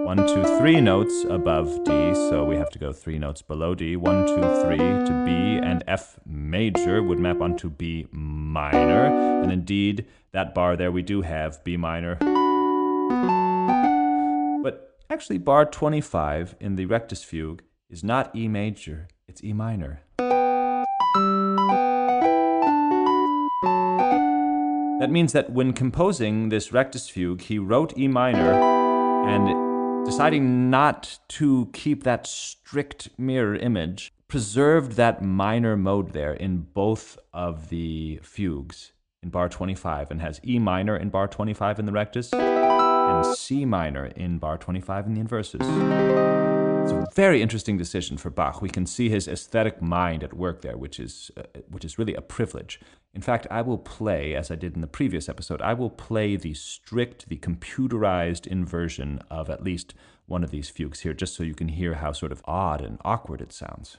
one, 0.06 0.18
two, 0.18 0.44
three 0.58 0.80
notes 0.80 1.24
above 1.28 1.82
D, 1.82 2.14
so 2.14 2.44
we 2.44 2.54
have 2.54 2.70
to 2.70 2.78
go 2.78 2.92
three 2.92 3.18
notes 3.18 3.42
below 3.42 3.74
D. 3.74 3.96
One, 3.96 4.24
two, 4.24 4.62
three 4.62 4.78
to 4.78 5.22
B, 5.26 5.32
and 5.60 5.82
F 5.88 6.20
major 6.24 7.02
would 7.02 7.18
map 7.18 7.40
onto 7.40 7.68
B 7.68 8.06
minor. 8.12 9.06
And 9.42 9.50
indeed, 9.50 10.06
that 10.30 10.54
bar 10.54 10.76
there 10.76 10.92
we 10.92 11.02
do 11.02 11.22
have 11.22 11.64
B 11.64 11.76
minor. 11.76 12.14
But 14.62 14.96
actually, 15.10 15.38
bar 15.38 15.64
25 15.66 16.54
in 16.60 16.76
the 16.76 16.86
rectus 16.86 17.24
fugue 17.24 17.64
is 17.90 18.04
not 18.04 18.32
E 18.32 18.46
major, 18.46 19.08
it's 19.26 19.42
E 19.42 19.52
minor. 19.52 20.02
That 25.00 25.08
means 25.10 25.32
that 25.32 25.50
when 25.50 25.72
composing 25.72 26.50
this 26.50 26.72
rectus 26.72 27.08
fugue, 27.08 27.40
he 27.40 27.58
wrote 27.58 27.98
E 27.98 28.06
minor 28.06 28.52
and 29.28 29.65
deciding 30.06 30.70
not 30.70 31.18
to 31.28 31.68
keep 31.72 32.04
that 32.04 32.26
strict 32.26 33.10
mirror 33.18 33.56
image, 33.56 34.12
preserved 34.28 34.92
that 34.92 35.22
minor 35.22 35.76
mode 35.76 36.12
there 36.12 36.32
in 36.32 36.58
both 36.72 37.18
of 37.32 37.68
the 37.68 38.18
fugues 38.22 38.92
in 39.22 39.30
bar 39.30 39.48
25 39.48 40.10
and 40.10 40.20
has 40.20 40.40
E 40.46 40.58
minor 40.58 40.96
in 40.96 41.10
bar 41.10 41.26
25 41.26 41.80
in 41.80 41.86
the 41.86 41.92
rectus 41.92 42.32
and 42.32 43.36
C 43.36 43.64
minor 43.64 44.06
in 44.06 44.38
bar 44.38 44.56
25 44.56 45.06
in 45.06 45.14
the 45.14 45.20
inversus. 45.20 45.60
It's 46.82 46.92
a 46.92 47.06
very 47.14 47.42
interesting 47.42 47.76
decision 47.76 48.16
for 48.16 48.30
Bach. 48.30 48.62
We 48.62 48.68
can 48.68 48.86
see 48.86 49.08
his 49.08 49.26
aesthetic 49.26 49.82
mind 49.82 50.22
at 50.22 50.32
work 50.32 50.62
there, 50.62 50.76
which 50.76 51.00
is 51.00 51.32
uh, 51.36 51.42
which 51.68 51.84
is 51.84 51.98
really 51.98 52.14
a 52.14 52.20
privilege. 52.20 52.78
In 53.16 53.22
fact, 53.22 53.46
I 53.50 53.62
will 53.62 53.78
play, 53.78 54.34
as 54.34 54.50
I 54.50 54.56
did 54.56 54.74
in 54.74 54.82
the 54.82 54.86
previous 54.86 55.26
episode, 55.26 55.62
I 55.62 55.72
will 55.72 55.88
play 55.88 56.36
the 56.36 56.52
strict, 56.52 57.30
the 57.30 57.38
computerized 57.38 58.46
inversion 58.46 59.20
of 59.30 59.48
at 59.48 59.64
least 59.64 59.94
one 60.26 60.44
of 60.44 60.50
these 60.50 60.68
fugues 60.68 61.00
here, 61.00 61.14
just 61.14 61.34
so 61.34 61.42
you 61.42 61.54
can 61.54 61.68
hear 61.68 61.94
how 61.94 62.12
sort 62.12 62.30
of 62.30 62.42
odd 62.44 62.82
and 62.82 62.98
awkward 63.06 63.40
it 63.40 63.54
sounds. 63.54 63.96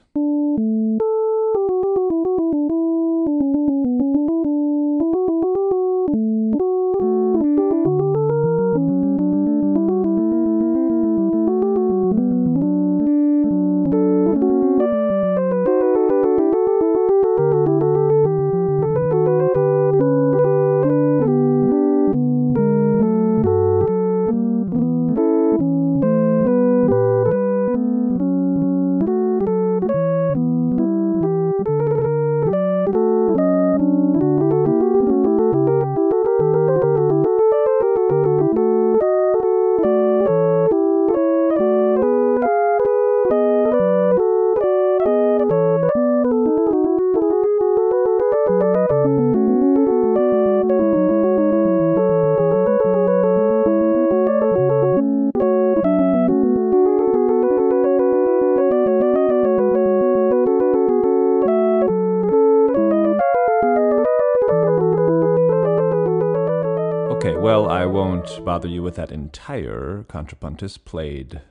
Bother 68.44 68.68
you 68.68 68.82
with 68.82 68.96
that 68.96 69.12
entire 69.12 70.04
contrapuntus 70.08 70.78
played 70.82 71.42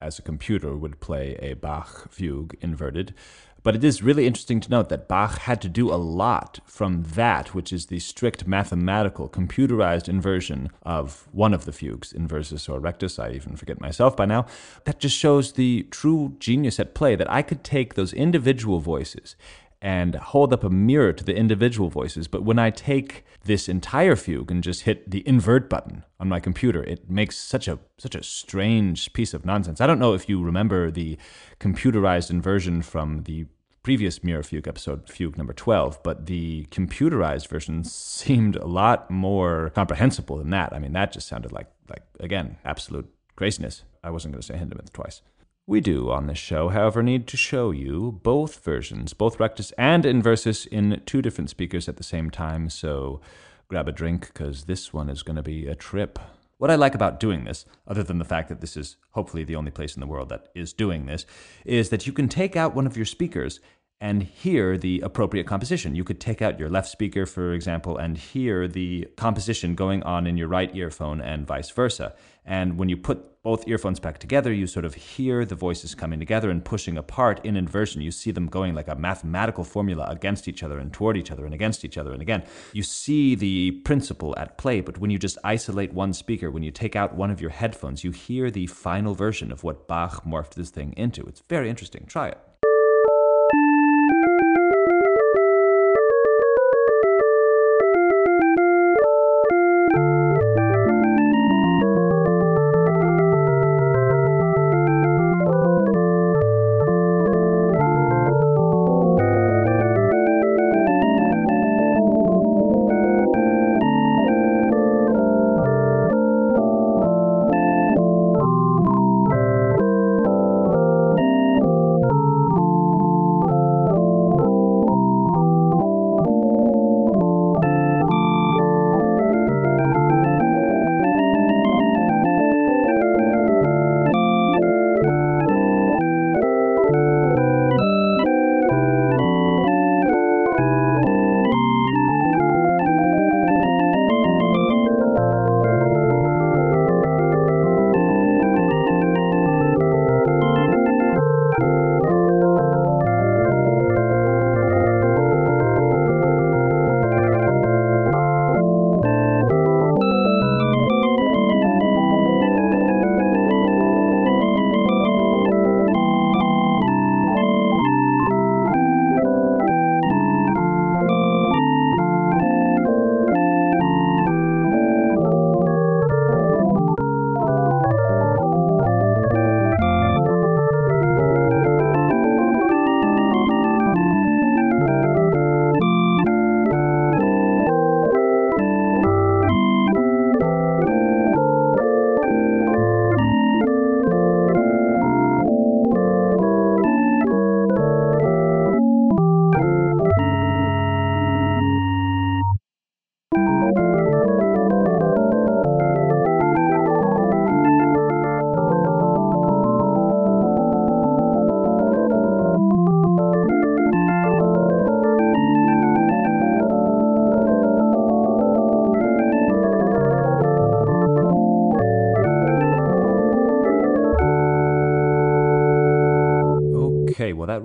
as 0.00 0.18
a 0.18 0.22
computer 0.22 0.76
would 0.76 1.00
play 1.00 1.36
a 1.40 1.54
Bach 1.54 2.10
fugue 2.10 2.56
inverted. 2.60 3.14
But 3.64 3.74
it 3.74 3.82
is 3.82 4.02
really 4.02 4.26
interesting 4.26 4.60
to 4.60 4.70
note 4.70 4.88
that 4.88 5.08
Bach 5.08 5.40
had 5.40 5.60
to 5.62 5.68
do 5.68 5.92
a 5.92 5.96
lot 5.96 6.60
from 6.64 7.02
that, 7.14 7.54
which 7.54 7.72
is 7.72 7.86
the 7.86 7.98
strict 7.98 8.46
mathematical, 8.46 9.28
computerized 9.28 10.08
inversion 10.08 10.70
of 10.84 11.26
one 11.32 11.52
of 11.52 11.64
the 11.64 11.72
fugues, 11.72 12.12
inversus 12.12 12.72
or 12.72 12.78
rectus. 12.78 13.18
I 13.18 13.32
even 13.32 13.56
forget 13.56 13.80
myself 13.80 14.16
by 14.16 14.26
now. 14.26 14.46
That 14.84 15.00
just 15.00 15.16
shows 15.16 15.52
the 15.52 15.88
true 15.90 16.36
genius 16.38 16.78
at 16.78 16.94
play 16.94 17.16
that 17.16 17.30
I 17.30 17.42
could 17.42 17.64
take 17.64 17.94
those 17.94 18.12
individual 18.12 18.78
voices 18.78 19.34
and 19.80 20.16
hold 20.16 20.52
up 20.52 20.64
a 20.64 20.70
mirror 20.70 21.12
to 21.12 21.24
the 21.24 21.36
individual 21.36 21.88
voices. 21.88 22.26
But 22.26 22.42
when 22.42 22.58
I 22.58 22.70
take 22.70 23.24
this 23.44 23.68
entire 23.68 24.16
fugue 24.16 24.50
and 24.50 24.62
just 24.62 24.82
hit 24.82 25.10
the 25.10 25.26
invert 25.26 25.70
button 25.70 26.04
on 26.18 26.28
my 26.28 26.40
computer, 26.40 26.82
it 26.82 27.08
makes 27.08 27.36
such 27.36 27.68
a 27.68 27.78
such 27.96 28.14
a 28.14 28.22
strange 28.22 29.12
piece 29.12 29.34
of 29.34 29.44
nonsense. 29.44 29.80
I 29.80 29.86
don't 29.86 30.00
know 30.00 30.14
if 30.14 30.28
you 30.28 30.42
remember 30.42 30.90
the 30.90 31.16
computerized 31.60 32.30
inversion 32.30 32.82
from 32.82 33.22
the 33.22 33.46
previous 33.82 34.22
mirror 34.24 34.42
fugue 34.42 34.68
episode, 34.68 35.08
fugue 35.08 35.38
number 35.38 35.52
12, 35.52 36.02
but 36.02 36.26
the 36.26 36.66
computerized 36.70 37.48
version 37.48 37.84
seemed 37.84 38.56
a 38.56 38.66
lot 38.66 39.10
more 39.10 39.70
comprehensible 39.74 40.36
than 40.36 40.50
that. 40.50 40.72
I 40.72 40.78
mean, 40.78 40.92
that 40.92 41.12
just 41.12 41.28
sounded 41.28 41.52
like 41.52 41.68
like 41.88 42.02
again, 42.18 42.56
absolute 42.64 43.08
craziness. 43.36 43.84
I 44.02 44.10
wasn't 44.10 44.32
going 44.34 44.42
to 44.42 44.46
say 44.46 44.54
Hindemith 44.54 44.92
twice. 44.92 45.22
We 45.68 45.82
do 45.82 46.10
on 46.10 46.28
this 46.28 46.38
show, 46.38 46.70
however, 46.70 47.02
need 47.02 47.26
to 47.26 47.36
show 47.36 47.72
you 47.72 48.20
both 48.22 48.64
versions, 48.64 49.12
both 49.12 49.38
rectus 49.38 49.70
and 49.72 50.04
inversus, 50.04 50.66
in 50.66 51.02
two 51.04 51.20
different 51.20 51.50
speakers 51.50 51.90
at 51.90 51.98
the 51.98 52.02
same 52.02 52.30
time, 52.30 52.70
so 52.70 53.20
grab 53.68 53.86
a 53.86 53.92
drink, 53.92 54.28
because 54.28 54.64
this 54.64 54.94
one 54.94 55.10
is 55.10 55.22
going 55.22 55.36
to 55.36 55.42
be 55.42 55.66
a 55.66 55.74
trip. 55.74 56.18
What 56.56 56.70
I 56.70 56.74
like 56.74 56.94
about 56.94 57.20
doing 57.20 57.44
this, 57.44 57.66
other 57.86 58.02
than 58.02 58.18
the 58.18 58.24
fact 58.24 58.48
that 58.48 58.62
this 58.62 58.78
is 58.78 58.96
hopefully 59.10 59.44
the 59.44 59.56
only 59.56 59.70
place 59.70 59.94
in 59.94 60.00
the 60.00 60.06
world 60.06 60.30
that 60.30 60.48
is 60.54 60.72
doing 60.72 61.04
this, 61.04 61.26
is 61.66 61.90
that 61.90 62.06
you 62.06 62.14
can 62.14 62.30
take 62.30 62.56
out 62.56 62.74
one 62.74 62.86
of 62.86 62.96
your 62.96 63.04
speakers 63.04 63.60
and 64.00 64.22
hear 64.22 64.78
the 64.78 65.00
appropriate 65.00 65.46
composition. 65.46 65.94
You 65.94 66.04
could 66.04 66.20
take 66.20 66.40
out 66.40 66.58
your 66.58 66.68
left 66.68 66.88
speaker, 66.88 67.26
for 67.26 67.52
example, 67.52 67.96
and 67.96 68.16
hear 68.16 68.68
the 68.68 69.08
composition 69.16 69.74
going 69.74 70.02
on 70.04 70.26
in 70.26 70.36
your 70.36 70.46
right 70.46 70.74
earphone 70.74 71.20
and 71.20 71.46
vice 71.46 71.70
versa. 71.70 72.14
And 72.44 72.78
when 72.78 72.88
you 72.88 72.96
put 72.96 73.42
both 73.42 73.66
earphones 73.66 73.98
back 73.98 74.18
together, 74.18 74.52
you 74.52 74.66
sort 74.66 74.84
of 74.84 74.94
hear 74.94 75.44
the 75.44 75.54
voices 75.54 75.94
coming 75.94 76.18
together 76.18 76.48
and 76.48 76.64
pushing 76.64 76.96
apart 76.96 77.44
in 77.44 77.56
inversion. 77.56 78.00
You 78.00 78.10
see 78.10 78.30
them 78.30 78.46
going 78.46 78.74
like 78.74 78.88
a 78.88 78.94
mathematical 78.94 79.64
formula 79.64 80.06
against 80.08 80.46
each 80.46 80.62
other 80.62 80.78
and 80.78 80.92
toward 80.92 81.16
each 81.16 81.30
other 81.30 81.44
and 81.44 81.52
against 81.52 81.84
each 81.84 81.98
other. 81.98 82.12
And 82.12 82.22
again, 82.22 82.44
you 82.72 82.84
see 82.84 83.34
the 83.34 83.72
principle 83.84 84.34
at 84.38 84.58
play, 84.58 84.80
but 84.80 84.98
when 84.98 85.10
you 85.10 85.18
just 85.18 85.38
isolate 85.42 85.92
one 85.92 86.12
speaker, 86.12 86.50
when 86.50 86.62
you 86.62 86.70
take 86.70 86.94
out 86.94 87.16
one 87.16 87.30
of 87.30 87.40
your 87.40 87.50
headphones, 87.50 88.04
you 88.04 88.12
hear 88.12 88.50
the 88.50 88.66
final 88.66 89.14
version 89.14 89.50
of 89.50 89.64
what 89.64 89.88
Bach 89.88 90.24
morphed 90.24 90.54
this 90.54 90.70
thing 90.70 90.94
into. 90.96 91.22
It's 91.26 91.42
very 91.48 91.68
interesting. 91.68 92.04
Try 92.06 92.28
it. 92.28 92.47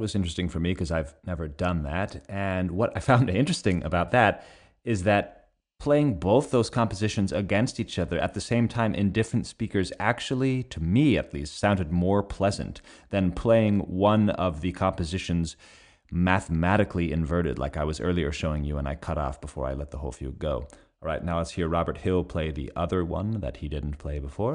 Was 0.04 0.14
interesting 0.14 0.50
for 0.50 0.60
me 0.60 0.72
because 0.72 0.92
I've 0.92 1.16
never 1.26 1.48
done 1.48 1.82
that. 1.84 2.24
And 2.30 2.72
what 2.72 2.92
I 2.96 3.00
found 3.00 3.30
interesting 3.32 3.84
about 3.84 4.12
that 4.12 4.46
is 4.84 5.04
that 5.04 5.48
playing 5.80 6.20
both 6.20 6.52
those 6.52 6.70
compositions 6.70 7.32
against 7.32 7.80
each 7.80 7.98
other 7.98 8.20
at 8.20 8.34
the 8.34 8.42
same 8.42 8.68
time 8.68 8.94
in 8.94 9.12
different 9.12 9.48
speakers 9.48 9.92
actually, 10.00 10.64
to 10.64 10.82
me 10.82 11.18
at 11.18 11.34
least, 11.34 11.58
sounded 11.58 11.92
more 11.92 12.22
pleasant 12.22 12.82
than 13.10 13.32
playing 13.32 13.80
one 13.80 14.30
of 14.30 14.62
the 14.62 14.72
compositions 14.72 15.56
mathematically 16.12 17.12
inverted, 17.12 17.58
like 17.58 17.76
I 17.76 17.84
was 17.84 18.00
earlier 18.00 18.32
showing 18.32 18.64
you 18.64 18.78
and 18.78 18.88
I 18.88 18.96
cut 18.96 19.18
off 19.18 19.42
before 19.42 19.66
I 19.66 19.74
let 19.74 19.92
the 19.92 19.98
whole 19.98 20.12
fugue 20.12 20.38
go. 20.38 20.68
All 21.02 21.08
right, 21.08 21.24
now 21.24 21.40
let's 21.40 21.52
hear 21.52 21.68
Robert 21.68 21.98
Hill 21.98 22.24
play 22.24 22.52
the 22.52 22.72
other 22.76 23.04
one 23.04 23.40
that 23.42 23.58
he 23.58 23.68
didn't 23.68 23.98
play 23.98 24.20
before. 24.20 24.54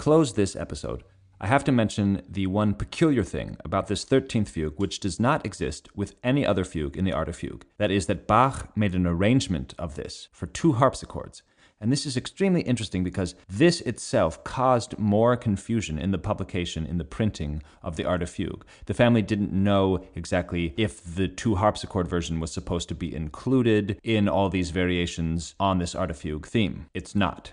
Close 0.00 0.32
this 0.32 0.56
episode, 0.56 1.04
I 1.42 1.46
have 1.46 1.62
to 1.64 1.72
mention 1.72 2.22
the 2.26 2.46
one 2.46 2.72
peculiar 2.72 3.22
thing 3.22 3.58
about 3.66 3.88
this 3.88 4.02
13th 4.02 4.48
fugue 4.48 4.78
which 4.78 4.98
does 4.98 5.20
not 5.20 5.44
exist 5.44 5.94
with 5.94 6.14
any 6.24 6.46
other 6.46 6.64
fugue 6.64 6.96
in 6.96 7.04
the 7.04 7.12
art 7.12 7.28
of 7.28 7.36
fugue. 7.36 7.66
That 7.76 7.90
is 7.90 8.06
that 8.06 8.26
Bach 8.26 8.74
made 8.74 8.94
an 8.94 9.06
arrangement 9.06 9.74
of 9.78 9.96
this 9.96 10.28
for 10.32 10.46
two 10.46 10.72
harpsichords. 10.72 11.42
And 11.82 11.92
this 11.92 12.06
is 12.06 12.16
extremely 12.16 12.62
interesting 12.62 13.04
because 13.04 13.34
this 13.46 13.82
itself 13.82 14.42
caused 14.42 14.98
more 14.98 15.36
confusion 15.36 15.98
in 15.98 16.12
the 16.12 16.18
publication, 16.18 16.86
in 16.86 16.96
the 16.96 17.04
printing 17.04 17.62
of 17.82 17.96
the 17.96 18.06
Art 18.06 18.22
of 18.22 18.30
Fugue. 18.30 18.64
The 18.86 18.94
family 18.94 19.20
didn't 19.20 19.52
know 19.52 20.06
exactly 20.14 20.72
if 20.78 21.14
the 21.14 21.28
two 21.28 21.56
harpsichord 21.56 22.08
version 22.08 22.40
was 22.40 22.52
supposed 22.52 22.88
to 22.88 22.94
be 22.94 23.14
included 23.14 24.00
in 24.02 24.30
all 24.30 24.48
these 24.48 24.70
variations 24.70 25.54
on 25.60 25.76
this 25.76 25.94
Art 25.94 26.10
of 26.10 26.16
Fugue 26.16 26.46
theme. 26.46 26.86
It's 26.94 27.14
not. 27.14 27.52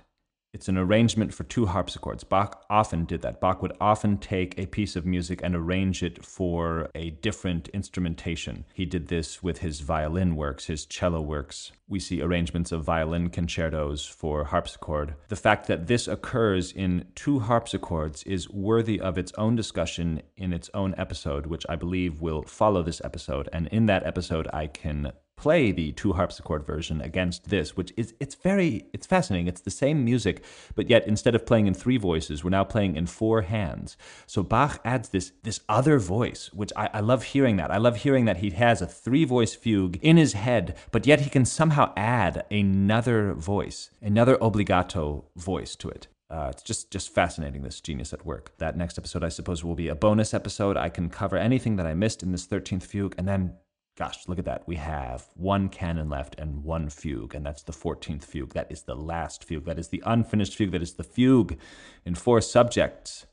It's 0.53 0.69
an 0.69 0.77
arrangement 0.77 1.33
for 1.33 1.43
two 1.43 1.67
harpsichords. 1.67 2.23
Bach 2.23 2.65
often 2.69 3.05
did 3.05 3.21
that. 3.21 3.39
Bach 3.39 3.61
would 3.61 3.75
often 3.81 4.17
take 4.17 4.57
a 4.57 4.65
piece 4.65 4.95
of 4.95 5.05
music 5.05 5.41
and 5.43 5.55
arrange 5.55 6.01
it 6.01 6.25
for 6.25 6.89
a 6.95 7.11
different 7.11 7.67
instrumentation. 7.69 8.65
He 8.73 8.85
did 8.85 9.07
this 9.07 9.43
with 9.43 9.59
his 9.59 9.81
violin 9.81 10.35
works, 10.35 10.65
his 10.65 10.85
cello 10.85 11.21
works. 11.21 11.73
We 11.87 11.99
see 11.99 12.21
arrangements 12.21 12.71
of 12.71 12.83
violin 12.83 13.29
concertos 13.29 14.05
for 14.05 14.45
harpsichord. 14.45 15.15
The 15.27 15.35
fact 15.35 15.67
that 15.67 15.87
this 15.87 16.07
occurs 16.07 16.71
in 16.71 17.05
two 17.13 17.39
harpsichords 17.39 18.23
is 18.23 18.49
worthy 18.49 18.99
of 18.99 19.17
its 19.17 19.33
own 19.37 19.55
discussion 19.55 20.21
in 20.37 20.53
its 20.53 20.69
own 20.73 20.95
episode, 20.97 21.45
which 21.45 21.65
I 21.69 21.75
believe 21.75 22.21
will 22.21 22.43
follow 22.43 22.83
this 22.83 23.01
episode. 23.03 23.49
And 23.51 23.67
in 23.67 23.85
that 23.87 24.05
episode, 24.05 24.47
I 24.53 24.67
can 24.67 25.11
play 25.37 25.71
the 25.71 25.91
two 25.91 26.13
harpsichord 26.13 26.65
version 26.65 26.99
against 26.99 27.49
this 27.49 27.77
which 27.77 27.93
is 27.95 28.13
it's 28.19 28.35
very 28.35 28.87
it's 28.91 29.05
fascinating. 29.05 29.47
It's 29.47 29.61
the 29.61 29.71
same 29.71 30.03
music 30.03 30.43
but 30.75 30.89
yet 30.89 31.07
instead 31.07 31.35
of 31.35 31.45
playing 31.45 31.67
in 31.67 31.73
three 31.75 31.97
voices 31.97 32.43
we're 32.43 32.49
now 32.49 32.63
playing 32.63 32.95
in 32.95 33.05
four 33.05 33.43
hands. 33.43 33.95
So 34.25 34.41
bach 34.41 34.81
adds 34.83 35.09
this 35.09 35.31
this 35.43 35.61
other 35.69 35.99
voice 35.99 36.49
which 36.53 36.73
I, 36.75 36.89
I 36.91 36.99
love 37.01 37.23
hearing 37.23 37.55
that. 37.57 37.71
I 37.71 37.77
love 37.77 37.97
hearing 37.97 38.25
that 38.25 38.37
he 38.37 38.49
has 38.49 38.81
a 38.81 38.87
three 38.87 39.25
voice 39.25 39.53
fugue 39.53 39.99
in 40.01 40.17
his 40.17 40.33
head 40.33 40.75
but 40.91 41.05
yet 41.05 41.21
he 41.21 41.29
can 41.29 41.45
somehow 41.45 41.93
add 41.95 42.45
another 42.49 43.33
voice 43.33 43.91
another 44.01 44.37
obligato 44.37 45.25
voice 45.35 45.75
to 45.77 45.89
it. 45.89 46.07
Uh, 46.29 46.47
it's 46.51 46.63
just 46.63 46.89
just 46.91 47.13
fascinating 47.13 47.61
this 47.61 47.79
genius 47.79 48.11
at 48.11 48.25
work. 48.25 48.57
That 48.57 48.75
next 48.75 48.97
episode 48.97 49.23
i 49.23 49.29
suppose 49.29 49.63
will 49.63 49.75
be 49.75 49.87
a 49.87 49.95
bonus 49.95 50.33
episode. 50.33 50.77
I 50.77 50.89
can 50.89 51.09
cover 51.09 51.37
anything 51.37 51.75
that 51.75 51.85
i 51.85 51.93
missed 51.93 52.23
in 52.23 52.31
this 52.31 52.47
13th 52.47 52.83
fugue 52.83 53.13
and 53.19 53.27
then 53.27 53.53
Gosh, 53.97 54.27
look 54.27 54.37
at 54.37 54.45
that. 54.45 54.67
We 54.67 54.75
have 54.75 55.25
one 55.35 55.69
canon 55.69 56.07
left 56.07 56.35
and 56.37 56.63
one 56.63 56.87
fugue, 56.89 57.33
and 57.33 57.43
that's 57.43 57.63
the 57.63 57.71
14th 57.71 58.23
fugue. 58.23 58.53
That 58.53 58.71
is 58.71 58.83
the 58.83 58.95
last 58.95 59.43
fugue. 59.43 59.65
That 59.65 59.79
is 59.79 59.87
the 59.87 60.03
unfinished 60.05 60.55
fugue. 60.55 60.71
That 60.71 60.83
is 60.83 60.93
the 60.93 61.03
fugue 61.03 61.57
in 62.05 62.13
four 62.13 62.39
subjects. 62.39 63.25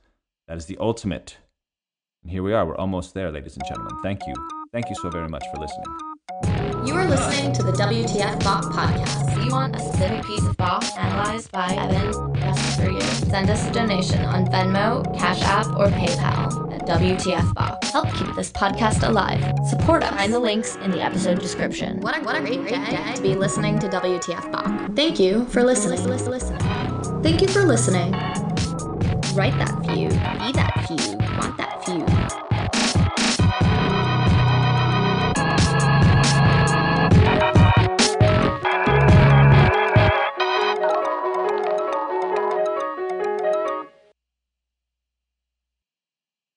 That 0.48 0.56
is 0.56 0.64
the 0.64 0.78
ultimate. 0.80 1.36
And 2.22 2.32
here 2.32 2.42
we 2.42 2.54
are. 2.54 2.64
We're 2.64 2.76
almost 2.76 3.12
there, 3.12 3.30
ladies 3.30 3.56
and 3.56 3.64
gentlemen. 3.68 3.94
Thank 4.02 4.26
you. 4.26 4.34
Thank 4.72 4.88
you 4.88 4.96
so 4.96 5.10
very 5.10 5.28
much 5.28 5.44
for 5.54 5.60
listening. 5.60 6.86
You 6.86 6.94
are 6.94 7.06
listening 7.06 7.52
to 7.52 7.62
the 7.62 7.72
WTF 7.72 8.42
Bach 8.42 8.64
podcast. 8.64 9.23
If 9.54 9.58
you 9.58 9.62
want 9.62 9.76
a 9.76 9.78
specific 9.78 10.24
piece 10.24 10.44
of 10.44 10.56
Bach 10.56 10.84
analyzed 10.98 11.52
by 11.52 11.68
Evan 11.76 12.34
just 12.34 12.76
for 12.76 12.90
you, 12.90 13.00
send 13.00 13.48
us 13.48 13.68
a 13.68 13.72
donation 13.72 14.24
on 14.24 14.46
Venmo, 14.46 15.04
Cash 15.16 15.42
App, 15.42 15.68
or 15.78 15.86
PayPal 15.86 16.74
at 16.74 16.88
WTF 16.88 17.54
Bach. 17.54 17.84
Help 17.84 18.12
keep 18.14 18.34
this 18.34 18.50
podcast 18.50 19.06
alive. 19.06 19.40
Support 19.68 20.02
us. 20.02 20.10
Find 20.10 20.34
the 20.34 20.40
links 20.40 20.74
in 20.74 20.90
the 20.90 21.00
episode 21.00 21.38
description. 21.38 22.00
What 22.00 22.18
a, 22.18 22.24
what 22.24 22.34
a 22.34 22.40
great, 22.40 22.62
great 22.62 22.84
day 22.84 23.12
to 23.14 23.22
be 23.22 23.36
listening 23.36 23.78
to 23.78 23.86
WTF 23.86 24.50
Bach. 24.50 24.96
Thank 24.96 25.20
you 25.20 25.44
for 25.44 25.62
listening. 25.62 26.02
Listen, 26.04 26.32
listen, 26.32 26.58
Thank 27.22 27.40
you 27.40 27.46
for 27.46 27.62
listening. 27.62 28.10
Write 29.36 29.56
that 29.58 29.78
view. 29.86 30.08
Be 30.08 30.50
that 30.50 30.84
view. 30.88 31.16
Want 31.38 31.56
that 31.58 31.73